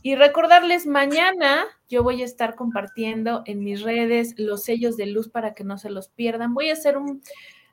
[0.01, 5.29] Y recordarles, mañana yo voy a estar compartiendo en mis redes los sellos de luz
[5.29, 6.55] para que no se los pierdan.
[6.55, 7.21] Voy a hacer un,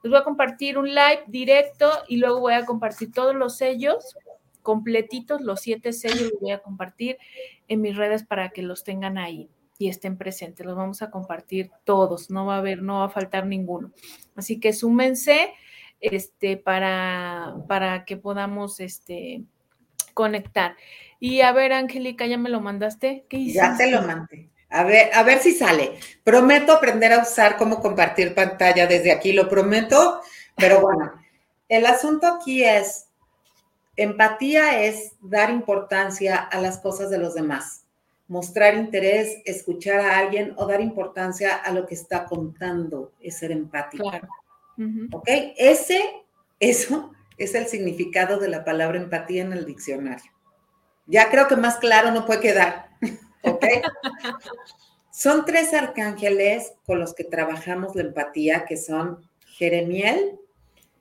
[0.01, 4.15] les voy a compartir un live directo y luego voy a compartir todos los sellos
[4.63, 7.19] completitos, los siete sellos los voy a compartir
[7.67, 9.47] en mis redes para que los tengan ahí
[9.77, 10.65] y estén presentes.
[10.65, 13.91] Los vamos a compartir todos, no va a haber, no va a faltar ninguno.
[14.35, 15.53] Así que súmense
[15.99, 19.43] este, para, para que podamos este,
[20.15, 20.75] conectar.
[21.19, 23.25] Y a ver, Angélica, ¿ya me lo mandaste?
[23.29, 24.49] ¿Qué Ya te lo mandé.
[24.71, 25.99] A ver, a ver si sale.
[26.23, 30.21] Prometo aprender a usar cómo compartir pantalla desde aquí, lo prometo.
[30.55, 31.13] Pero bueno,
[31.69, 33.05] el asunto aquí es,
[33.95, 37.85] empatía es dar importancia a las cosas de los demás
[38.27, 43.51] mostrar interés, escuchar a alguien o dar importancia a lo que está contando, es ser
[43.51, 44.11] empático.
[45.11, 45.27] ¿Ok?
[45.27, 46.01] Ese,
[46.59, 50.31] eso es el significado de la palabra empatía en el diccionario.
[51.05, 52.89] Ya creo que más claro no puede quedar.
[53.43, 53.65] ¿Ok?
[55.11, 60.39] son tres arcángeles con los que trabajamos la empatía, que son Jeremiel,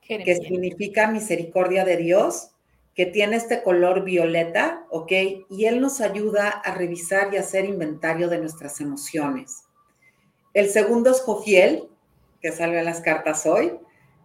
[0.00, 2.50] que significa misericordia de Dios,
[2.94, 5.12] que tiene este color violeta, ¿ok?
[5.50, 9.64] Y él nos ayuda a revisar y hacer inventario de nuestras emociones.
[10.52, 11.88] El segundo es Jofiel,
[12.40, 13.72] que sale en las cartas hoy,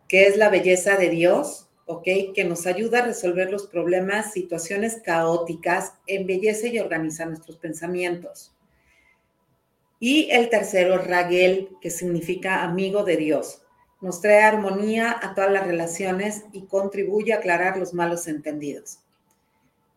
[0.07, 2.35] que es la belleza de Dios, ¿ok?
[2.35, 8.55] Que nos ayuda a resolver los problemas, situaciones caóticas, embellece y organiza nuestros pensamientos.
[9.99, 13.63] Y el tercero, Raguel, que significa amigo de Dios.
[14.01, 18.99] Nos trae armonía a todas las relaciones y contribuye a aclarar los malos entendidos.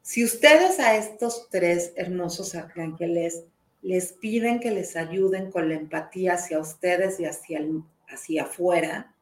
[0.01, 3.45] Si ustedes a estos tres hermosos arcángeles
[3.83, 7.61] les piden que les ayuden con la empatía hacia ustedes y hacia,
[8.09, 9.15] hacia afuera,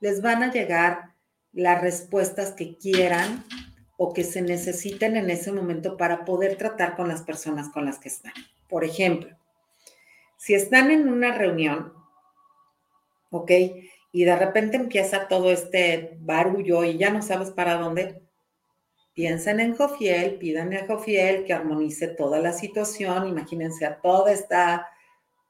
[0.00, 1.10] les van a llegar
[1.52, 3.44] las respuestas que quieran
[3.96, 7.98] o que se necesiten en ese momento para poder tratar con las personas con las
[7.98, 8.32] que están.
[8.68, 9.36] Por ejemplo,
[10.38, 11.92] si están en una reunión,
[13.30, 13.50] ¿ok?
[14.12, 18.22] Y de repente empieza todo este barullo y ya no sabes para dónde,
[19.12, 24.88] piensen en Jofiel, pídanle a Jofiel que armonice toda la situación, imagínense a toda esta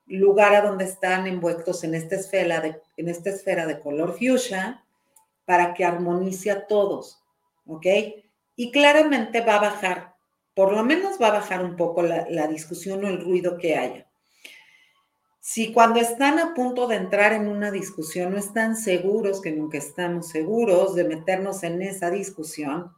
[0.06, 4.82] lugar a donde están envueltos en esta esfera de, en esta esfera de color fuchsia
[5.50, 7.20] para que armonice a todos,
[7.66, 7.84] ¿ok?
[8.54, 10.14] Y claramente va a bajar,
[10.54, 14.06] por lo menos va a bajar un poco la, discusión o el ruido que haya.
[15.40, 19.78] Si cuando están a punto de entrar en una discusión no están seguros, que nunca
[19.78, 22.92] estamos seguros de meternos en esa discusión,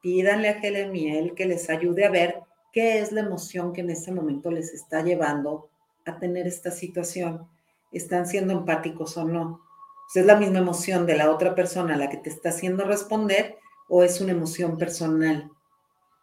[0.00, 2.40] pídanle a Gelemiel que les ayude a ver
[2.72, 5.68] qué es la emoción que en ese momento les está llevando
[6.06, 7.46] a tener esta situación.
[7.92, 9.67] ¿Están siendo empáticos o no?
[10.14, 14.02] ¿Es la misma emoción de la otra persona la que te está haciendo responder o
[14.02, 15.50] es una emoción personal?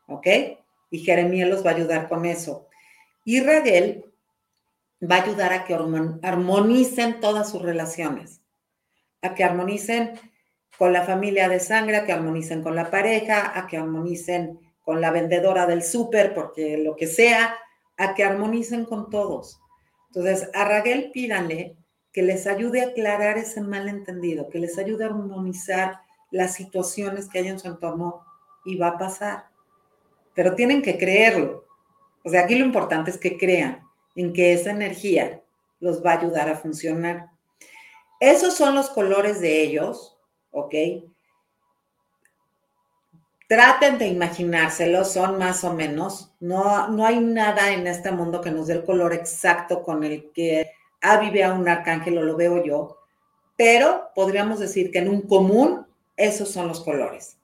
[0.08, 0.28] ¿Ok?
[0.90, 2.68] Y Jeremías los va a ayudar con eso.
[3.24, 4.06] Y Raguel
[5.02, 8.42] va a ayudar a que armonicen todas sus relaciones,
[9.22, 10.20] a que armonicen
[10.78, 15.02] con la familia de sangre, a que armonicen con la pareja, a que armonicen con
[15.02, 17.56] la vendedora del súper, porque lo que sea,
[17.98, 19.60] a que armonicen con todos.
[20.08, 21.76] Entonces, a Raquel pídanle
[22.16, 26.00] que les ayude a aclarar ese malentendido, que les ayude a armonizar
[26.32, 28.24] las situaciones que hay en su entorno
[28.64, 29.50] y va a pasar.
[30.34, 31.66] Pero tienen que creerlo.
[32.24, 33.86] O sea, aquí lo importante es que crean
[34.16, 35.44] en que esa energía
[35.82, 37.32] los va a ayudar a funcionar.
[38.22, 40.16] Esos son los colores de ellos
[40.56, 40.74] ¿ok?
[43.48, 46.34] Traten de imaginárselo, son más o menos.
[46.40, 50.32] No, no hay nada en este mundo que nos dé el color exacto con el
[50.32, 50.72] que
[51.12, 52.98] ah, vive a un arcángel, o lo veo yo,
[53.58, 55.86] pero podríamos decir que en un común
[56.18, 57.38] esos son los colores.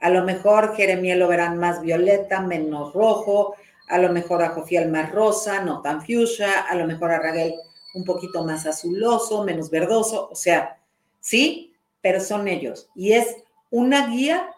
[0.00, 3.54] A lo mejor Jeremiel lo verán más violeta, menos rojo,
[3.88, 7.54] a lo mejor a Jofiel más rosa, no tan fuchsia, a lo mejor a Raguel
[7.94, 10.78] un poquito más azuloso, menos verdoso, o sea,
[11.20, 12.88] sí, pero son ellos.
[12.94, 13.36] Y es
[13.70, 14.50] una guía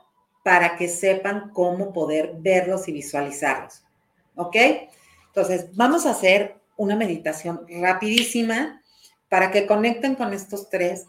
[0.42, 3.84] para que sepan cómo poder verlos y visualizarlos.
[4.36, 4.56] ¿Ok?
[5.26, 8.82] Entonces, vamos a hacer una meditación rapidísima
[9.28, 11.06] para que conecten con estos tres,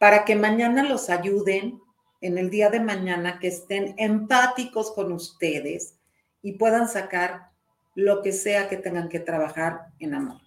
[0.00, 1.80] para que mañana los ayuden
[2.20, 5.94] en el día de mañana, que estén empáticos con ustedes
[6.42, 7.50] y puedan sacar
[7.94, 10.40] lo que sea que tengan que trabajar en amor.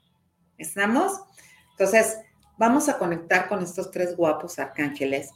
[0.57, 1.19] ¿Estamos?
[1.71, 2.17] Entonces,
[2.61, 5.31] Vamos a conectar con estos tres guapos arcángeles.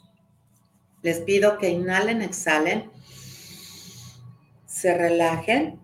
[1.02, 2.92] Les pido que inhalen, exhalen,
[4.68, 5.80] se relajen.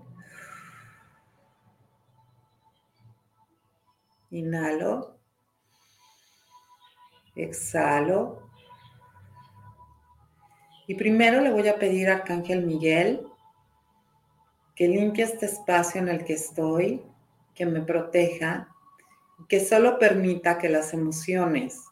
[4.31, 5.17] Inhalo.
[7.35, 8.49] Exhalo.
[10.87, 13.25] Y primero le voy a pedir a Arcángel Miguel
[14.75, 17.03] que limpie este espacio en el que estoy,
[17.53, 18.67] que me proteja,
[19.47, 21.85] que solo permita que las emociones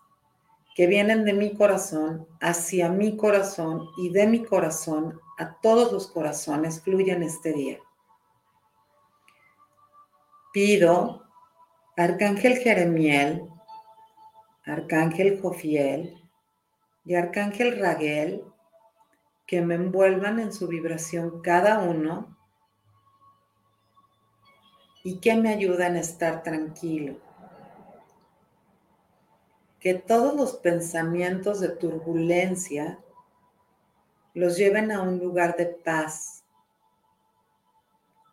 [0.76, 6.08] que vienen de mi corazón hacia mi corazón y de mi corazón a todos los
[6.08, 7.80] corazones fluyan este día.
[10.54, 11.29] Pido,
[12.00, 13.50] Arcángel Jeremiel,
[14.64, 16.18] Arcángel Jofiel
[17.04, 18.46] y Arcángel Raguel,
[19.46, 22.38] que me envuelvan en su vibración cada uno
[25.04, 27.18] y que me ayuden a estar tranquilo.
[29.82, 32.98] Que todos los pensamientos de turbulencia
[34.34, 36.46] los lleven a un lugar de paz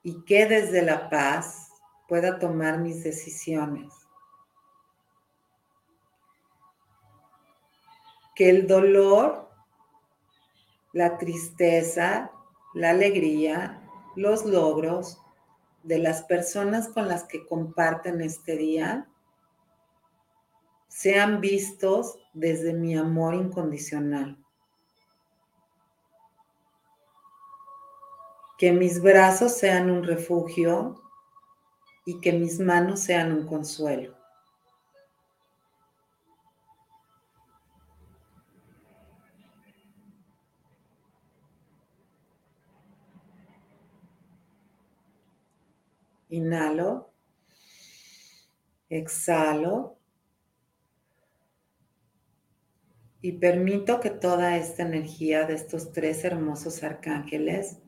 [0.05, 1.66] y que desde la paz
[2.09, 3.93] pueda tomar mis decisiones.
[8.35, 9.49] Que el dolor,
[10.93, 12.31] la tristeza,
[12.75, 13.83] la alegría,
[14.15, 15.21] los logros
[15.83, 19.09] de las personas con las que comparten este día
[20.89, 24.39] sean vistos desde mi amor incondicional.
[28.59, 31.06] Que mis brazos sean un refugio
[32.07, 34.15] y que mis manos sean un consuelo.
[46.29, 47.11] Inhalo.
[48.89, 49.99] Exhalo.
[53.21, 57.79] Y permito que toda esta energía de estos tres hermosos arcángeles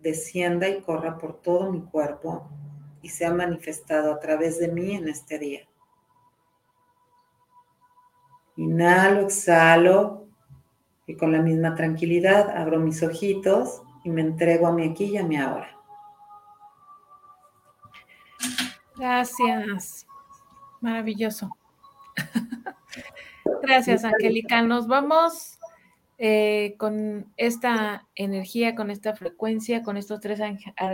[0.00, 2.50] descienda y corra por todo mi cuerpo
[3.02, 5.68] y sea manifestado a través de mí en este día.
[8.56, 10.26] Inhalo, exhalo
[11.06, 15.16] y con la misma tranquilidad abro mis ojitos y me entrego a mi aquí y
[15.18, 15.68] a mi ahora.
[18.96, 20.06] Gracias.
[20.80, 21.50] Maravilloso.
[23.62, 24.62] Gracias, Angélica.
[24.62, 25.58] Nos vamos
[26.24, 30.38] eh, con esta energía, con esta frecuencia, con estos tres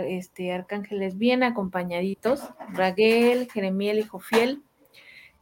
[0.07, 4.63] este, arcángeles bien acompañaditos, Raguel, Jeremiel y Jofiel,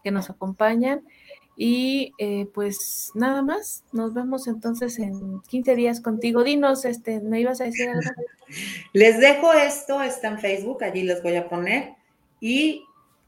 [0.04, 1.06] que nos acompañan.
[1.56, 6.44] Y eh, pues nada más, nos vemos entonces en 15 días contigo.
[6.44, 8.02] Dinos, este, ¿me ibas a decir algo?
[8.92, 11.94] Les dejo esto, está en Facebook, allí les voy a poner
[12.42, 12.84] y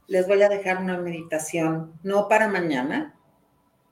[0.08, 3.14] les voy a dejar una meditación, no para mañana,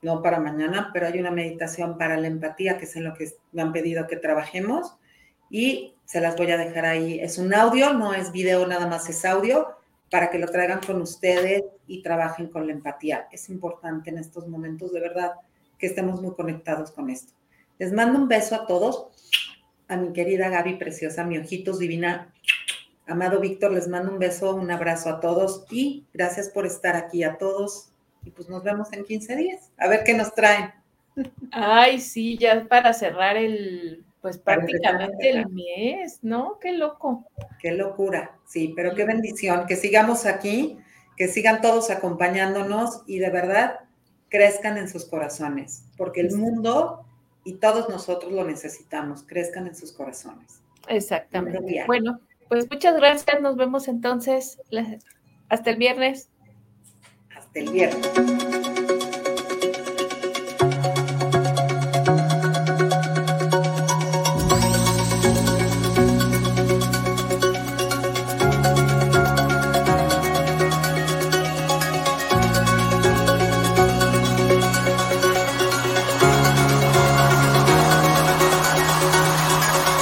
[0.01, 3.31] no para mañana, pero hay una meditación para la empatía, que es en lo que
[3.51, 4.95] me han pedido que trabajemos
[5.49, 7.19] y se las voy a dejar ahí.
[7.19, 9.67] Es un audio, no es video, nada más es audio
[10.09, 13.27] para que lo traigan con ustedes y trabajen con la empatía.
[13.31, 15.33] Es importante en estos momentos, de verdad,
[15.77, 17.33] que estemos muy conectados con esto.
[17.77, 19.07] Les mando un beso a todos,
[19.87, 22.33] a mi querida Gaby preciosa, mi ojitos divina,
[23.07, 27.23] amado Víctor, les mando un beso, un abrazo a todos y gracias por estar aquí
[27.23, 27.89] a todos.
[28.23, 30.71] Y pues nos vemos en 15 días, a ver qué nos traen.
[31.51, 36.59] Ay, sí, ya para cerrar el pues prácticamente el mes, ¿no?
[36.59, 37.25] Qué loco.
[37.59, 40.77] Qué locura, sí, pero qué bendición, que sigamos aquí,
[41.15, 43.79] que sigan todos acompañándonos y de verdad
[44.29, 47.05] crezcan en sus corazones, porque el mundo
[47.43, 50.61] y todos nosotros lo necesitamos, crezcan en sus corazones.
[50.87, 51.83] Exactamente.
[51.87, 54.59] Bueno, pues muchas gracias, nos vemos entonces
[55.47, 56.29] hasta el viernes.
[57.59, 58.68] El viernes.